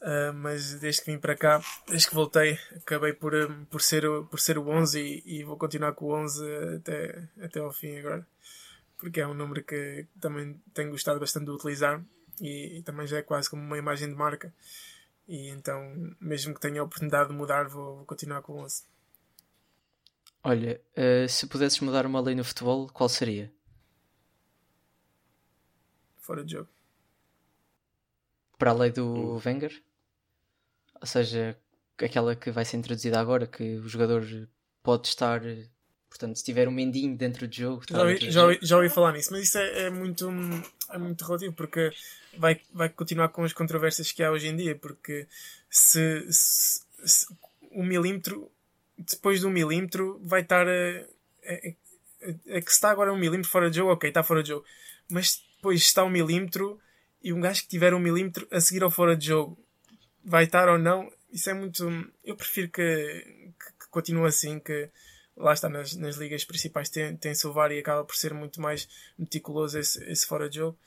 [0.00, 3.32] Uh, mas desde que vim para cá, desde que voltei, acabei por,
[3.70, 6.44] por, ser, por ser o 11 e, e vou continuar com o 11
[6.76, 8.26] até, até ao fim agora.
[8.98, 12.02] Porque é um número que também tenho gostado bastante de utilizar
[12.40, 14.52] e, e também já é quase como uma imagem de marca.
[15.26, 18.84] E então, mesmo que tenha a oportunidade de mudar, vou, vou continuar com o 11.
[20.42, 23.50] Olha, uh, se pudesses mudar uma lei no futebol, qual seria?
[26.24, 26.68] Fora de jogo.
[28.58, 29.82] Para a lei do Wenger?
[31.00, 31.56] Ou seja,
[31.98, 34.24] aquela que vai ser introduzida agora, que o jogador
[34.82, 35.42] pode estar.
[36.08, 37.82] Portanto, se tiver um mendinho dentro do jogo.
[37.88, 40.30] Já ouvi, já, ouvi, já ouvi falar nisso, mas isso é, é, muito,
[40.90, 41.92] é muito relativo porque
[42.38, 44.76] vai, vai continuar com as controvérsias que há hoje em dia.
[44.76, 45.26] Porque
[45.68, 47.26] se, se, se
[47.72, 48.50] um milímetro,
[48.96, 50.66] depois de um milímetro, vai estar.
[50.68, 51.06] É,
[51.42, 51.74] é,
[52.46, 54.64] é que se está agora um milímetro fora de jogo, ok, está fora de jogo.
[55.08, 56.78] Mas depois está um milímetro
[57.22, 59.58] e um gajo que tiver um milímetro a seguir ao fora de jogo
[60.22, 61.88] vai estar ou não, isso é muito.
[62.22, 64.90] Eu prefiro que, que, que continue assim, que
[65.34, 68.86] lá está nas, nas ligas principais tem, tem Silvar e acaba por ser muito mais
[69.18, 70.78] meticuloso esse, esse fora de jogo.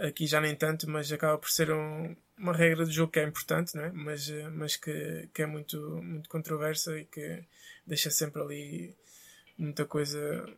[0.00, 3.24] Aqui já nem tanto, mas acaba por ser um, uma regra do jogo que é
[3.24, 3.92] importante, não é?
[3.92, 7.44] mas, mas que, que é muito, muito controversa e que
[7.86, 8.94] deixa sempre ali
[9.56, 10.48] muita coisa,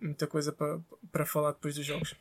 [0.00, 0.80] muita coisa para,
[1.12, 2.14] para falar depois dos jogos.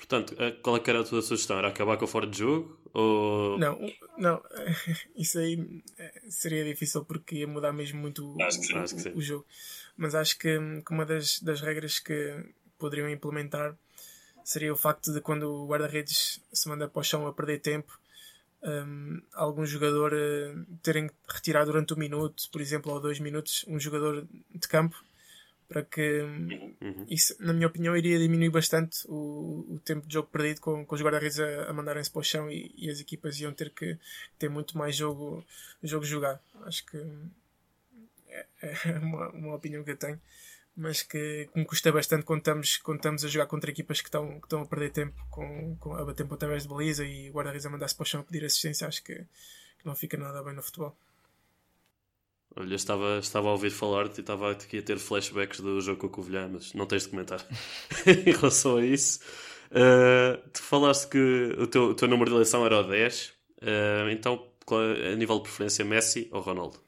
[0.00, 1.58] Portanto, eh, qual é que era a tua sugestão?
[1.58, 2.80] Era acabar com o fora de jogo?
[2.94, 3.58] Ou...
[3.58, 3.78] Não,
[4.16, 4.42] não,
[5.14, 9.46] isso aí eh, seria difícil porque ia mudar mesmo muito o, o, o jogo.
[9.98, 12.34] Mas acho que, que uma das, das regras que
[12.78, 13.76] poderiam implementar
[14.42, 18.00] seria o facto de quando o guarda-redes se manda para o chão a perder tempo,
[18.62, 23.66] um, algum jogador uh, terem que retirar durante um minuto, por exemplo, ou dois minutos,
[23.68, 24.96] um jogador de campo
[25.70, 26.22] para que
[26.80, 27.06] uhum.
[27.08, 30.94] isso, na minha opinião, iria diminuir bastante o, o tempo de jogo perdido com, com
[30.96, 33.96] os guarda-redes a, a mandarem-se para o chão e, e, as equipas iam ter que
[34.36, 35.44] ter muito mais jogo,
[35.80, 36.42] jogo jogar.
[36.64, 36.96] Acho que
[38.28, 40.20] é, é uma, uma opinião que eu tenho,
[40.76, 44.08] mas que, que me custa bastante quando estamos, quando estamos a jogar contra equipas que
[44.08, 47.32] estão, que estão a perder tempo com, com, a bater através de baliza e o
[47.32, 48.88] guarda-redes a mandar-se para o chão a pedir assistência.
[48.88, 50.96] Acho que, que não fica nada bem no futebol.
[52.56, 56.06] Olha, estava, estava a ouvir falar-te e estava aqui a ter flashbacks do jogo com
[56.08, 57.44] o Covilhã, mas não tens de comentar
[58.06, 59.20] em relação a isso.
[59.70, 63.32] Uh, tu falaste que o teu, o teu número de eleição era o 10,
[63.62, 66.78] uh, então a nível de preferência, Messi ou Ronaldo?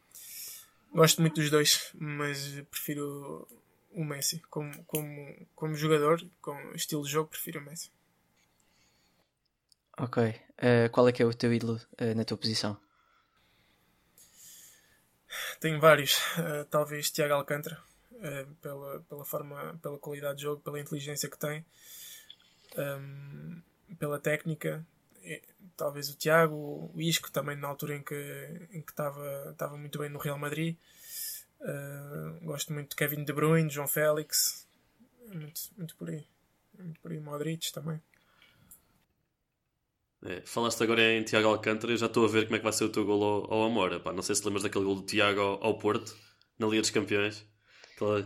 [0.92, 3.46] Gosto muito dos dois, mas prefiro
[3.92, 4.42] o Messi.
[4.50, 7.90] Como, como, como jogador, com estilo de jogo, prefiro o Messi.
[9.98, 10.22] Ok.
[10.22, 11.80] Uh, qual é que é o teu ídolo
[12.16, 12.76] na tua posição?
[15.60, 16.16] Tenho vários.
[16.38, 17.80] Uh, talvez Tiago Alcântara,
[18.12, 21.64] uh, pela, pela forma, pela qualidade de jogo, pela inteligência que tem,
[22.76, 23.62] um,
[23.98, 24.84] pela técnica.
[25.22, 25.42] E,
[25.76, 30.18] talvez o Tiago, o Isco também na altura em que em estava muito bem no
[30.18, 30.76] Real Madrid.
[31.60, 34.66] Uh, gosto muito de Kevin De Bruyne, João Félix,
[35.28, 36.26] muito, muito por aí.
[36.78, 38.00] Muito por aí, Modric também.
[40.24, 42.72] É, falaste agora em Tiago Alcântara, eu já estou a ver como é que vai
[42.72, 43.92] ser o teu gol ao, ao Amor.
[43.92, 46.16] Epá, não sei se lembras daquele gol do Tiago ao, ao, Porto,
[46.58, 47.44] na Liga dos Campeões,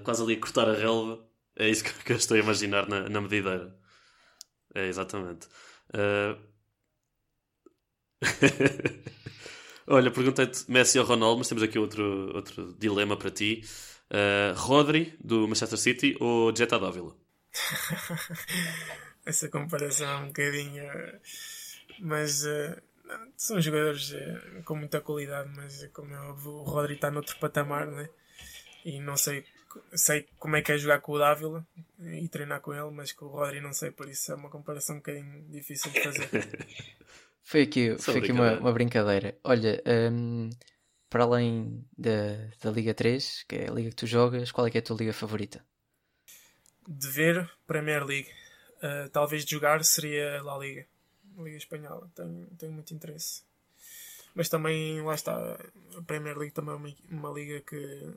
[0.04, 1.26] quase ali a cortar a relva.
[1.56, 3.74] É isso que, que eu estou a imaginar na, na medideira.
[4.74, 5.48] É, exatamente.
[5.94, 6.36] Uh...
[9.88, 13.62] Olha, perguntei-te Messi ou Ronaldo, mas temos aqui outro, outro dilema para ti.
[14.10, 17.16] Uh, Rodri, do Manchester City, ou Jetta Dávila?
[19.24, 20.82] Essa comparação é um bocadinho
[21.98, 22.82] mas uh,
[23.36, 27.86] são jogadores uh, com muita qualidade, mas como é óbvio, o Rodri está noutro patamar,
[27.86, 28.08] né?
[28.84, 29.44] E não sei,
[29.94, 31.66] sei como é que é jogar com o Dávila
[31.98, 34.96] e treinar com ele, mas com o Rodri não sei, por isso é uma comparação
[34.96, 36.28] um bocadinho difícil de fazer.
[37.42, 39.36] foi aqui, foi aqui uma, uma brincadeira.
[39.42, 39.82] Olha,
[40.12, 40.50] um,
[41.08, 44.70] para além da, da Liga 3, que é a liga que tu jogas, qual é
[44.70, 45.64] que é a tua liga favorita?
[46.86, 48.28] De ver, Premier League.
[48.76, 50.86] Uh, talvez de jogar seria La Liga.
[51.36, 52.10] Liga Espanhola.
[52.14, 53.42] Tenho, tenho muito interesse.
[54.34, 55.58] Mas também, lá está,
[55.96, 58.14] a Premier League também é uma, uma liga que,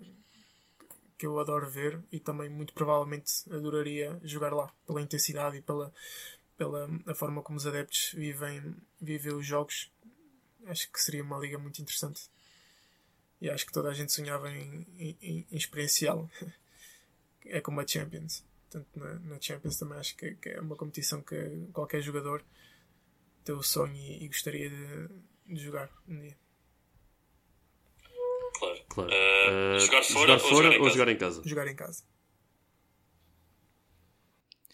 [1.17, 5.93] que eu adoro ver e também muito provavelmente adoraria jogar lá, pela intensidade e pela,
[6.57, 9.89] pela a forma como os adeptos vivem, vivem os jogos.
[10.65, 12.29] Acho que seria uma liga muito interessante.
[13.41, 16.29] E acho que toda a gente sonhava em, em, em experienciá-lo.
[17.45, 18.43] é como a Champions.
[18.69, 22.43] Portanto, na, na Champions também acho que, que, é uma competição que qualquer jogador
[23.43, 25.07] ter o sonho e, e gostaria de,
[25.47, 26.37] de, jogar um dia.
[28.57, 29.09] Claro, claro.
[29.11, 31.41] Uh, uh, jogar fora, jogar fora ou, jogar ou, jogar em casa?
[31.45, 32.03] Jogar em casa.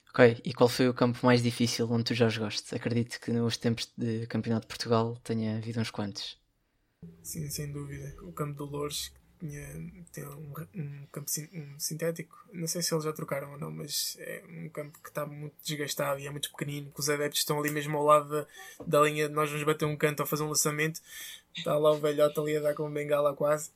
[0.09, 2.73] Ok, e qual foi o campo mais difícil onde tu já jogaste?
[2.73, 6.39] Acredito que nos tempos de Campeonato de Portugal tenha havido uns quantos.
[7.21, 8.15] Sim, sem dúvida.
[8.23, 9.67] O campo do Lourdes tinha,
[10.11, 12.37] tinha um, um, campo um sintético.
[12.53, 15.55] Não sei se eles já trocaram ou não, mas é um campo que está muito
[15.63, 16.91] desgastado e é muito pequenino.
[16.91, 18.47] Que os adeptos estão ali mesmo ao lado da,
[18.85, 19.27] da linha.
[19.29, 21.01] Nós vamos bater um canto ou fazer um lançamento.
[21.55, 23.71] Está lá o velhote ali a dar com bengala quase.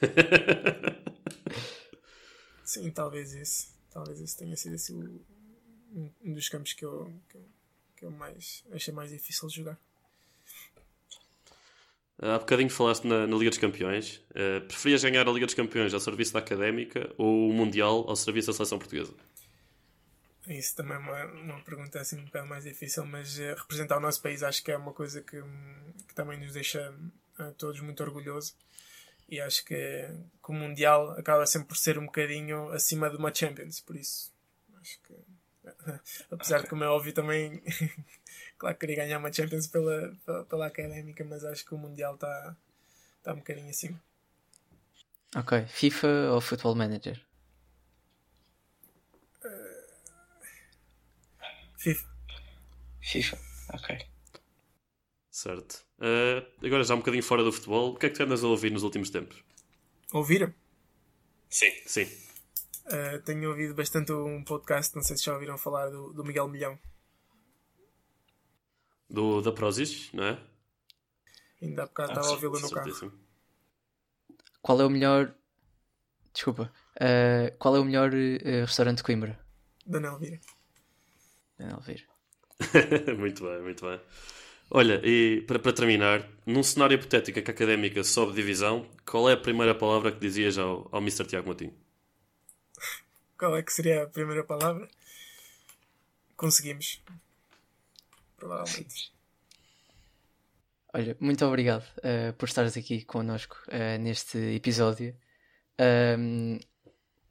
[2.64, 3.74] Sim, talvez esse.
[3.90, 5.00] Talvez esse tenha sido assim,
[5.92, 7.38] um, um dos campos que eu, que
[8.04, 9.80] que eu mais achei mais difícil de jogar.
[12.18, 14.22] Há bocadinho falaste na, na Liga dos Campeões.
[14.30, 18.14] Uh, preferias ganhar a Liga dos Campeões ao serviço da Académica ou o Mundial ao
[18.14, 19.12] serviço da Seleção Portuguesa?
[20.46, 24.00] Isso também é uma, uma pergunta assim um bocado mais difícil, mas uh, representar o
[24.00, 25.42] nosso país acho que é uma coisa que,
[26.06, 26.94] que também nos deixa
[27.38, 28.54] uh, todos muito orgulhosos.
[29.28, 33.34] E acho que, que, o Mundial acaba sempre por ser um bocadinho acima de uma
[33.34, 34.30] Champions, por isso
[34.80, 35.14] acho que
[36.30, 37.62] apesar de como é óbvio também
[38.64, 42.14] Claro que queria ganhar uma Champions pela, pela, pela académica, mas acho que o Mundial
[42.14, 42.56] está
[43.22, 44.02] tá um bocadinho acima.
[45.36, 45.66] Ok.
[45.66, 47.20] FIFA ou Football Manager?
[49.44, 49.84] Uh...
[51.76, 52.08] FIFA.
[53.02, 53.38] FIFA,
[53.74, 54.06] ok.
[55.30, 55.84] Certo.
[55.98, 58.48] Uh, agora já um bocadinho fora do futebol, o que é que tu andas a
[58.48, 59.44] ouvir nos últimos tempos?
[60.10, 60.54] Ouvir?
[61.50, 61.70] Sim.
[61.84, 62.04] Sim.
[62.86, 66.48] Uh, tenho ouvido bastante um podcast, não sei se já ouviram falar do, do Miguel
[66.48, 66.78] Milhão
[69.08, 70.38] do, da Prozis, não é?
[71.62, 73.12] Ainda há bocado estava a ouvi-lo no carro.
[74.60, 75.34] Qual é o melhor.
[76.32, 76.72] Desculpa.
[76.96, 79.38] Uh, qual é o melhor uh, restaurante de Coimbra?
[79.86, 80.40] Daniel Vira.
[81.58, 82.04] Daniel Vira.
[83.18, 84.00] muito bem, muito bem.
[84.70, 89.34] Olha, e para, para terminar, num cenário hipotético que a académica sobe divisão, qual é
[89.34, 91.26] a primeira palavra que dizias ao, ao Mr.
[91.26, 91.74] Tiago Matinho?
[93.38, 94.88] Qual é que seria a primeira palavra?
[96.36, 97.02] Conseguimos
[98.44, 99.10] provavelmente.
[100.92, 105.16] Olha, muito obrigado uh, por estares aqui connosco uh, neste episódio.
[106.18, 106.58] Um,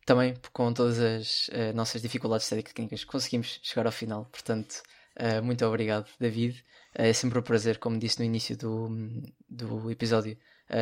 [0.06, 4.26] também com todas as uh, nossas dificuldades técnicas conseguimos chegar ao final.
[4.26, 4.82] Portanto,
[5.44, 6.66] muito obrigado, David.
[6.92, 8.90] É sempre um prazer, como disse no início do,
[9.48, 10.36] do episódio,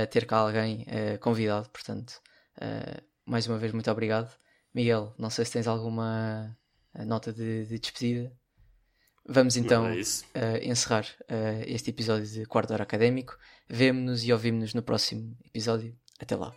[0.09, 0.85] ter cá alguém
[1.19, 1.69] convidado.
[1.69, 2.21] Portanto,
[3.25, 4.33] mais uma vez, muito obrigado.
[4.73, 6.57] Miguel, não sei se tens alguma
[7.05, 8.31] nota de, de despedida.
[9.27, 9.85] Vamos então
[10.33, 11.05] é encerrar
[11.65, 13.37] este episódio de Quarto Hora Académico.
[13.69, 15.95] Vemo-nos e ouvimos-nos no próximo episódio.
[16.19, 16.51] Até lá.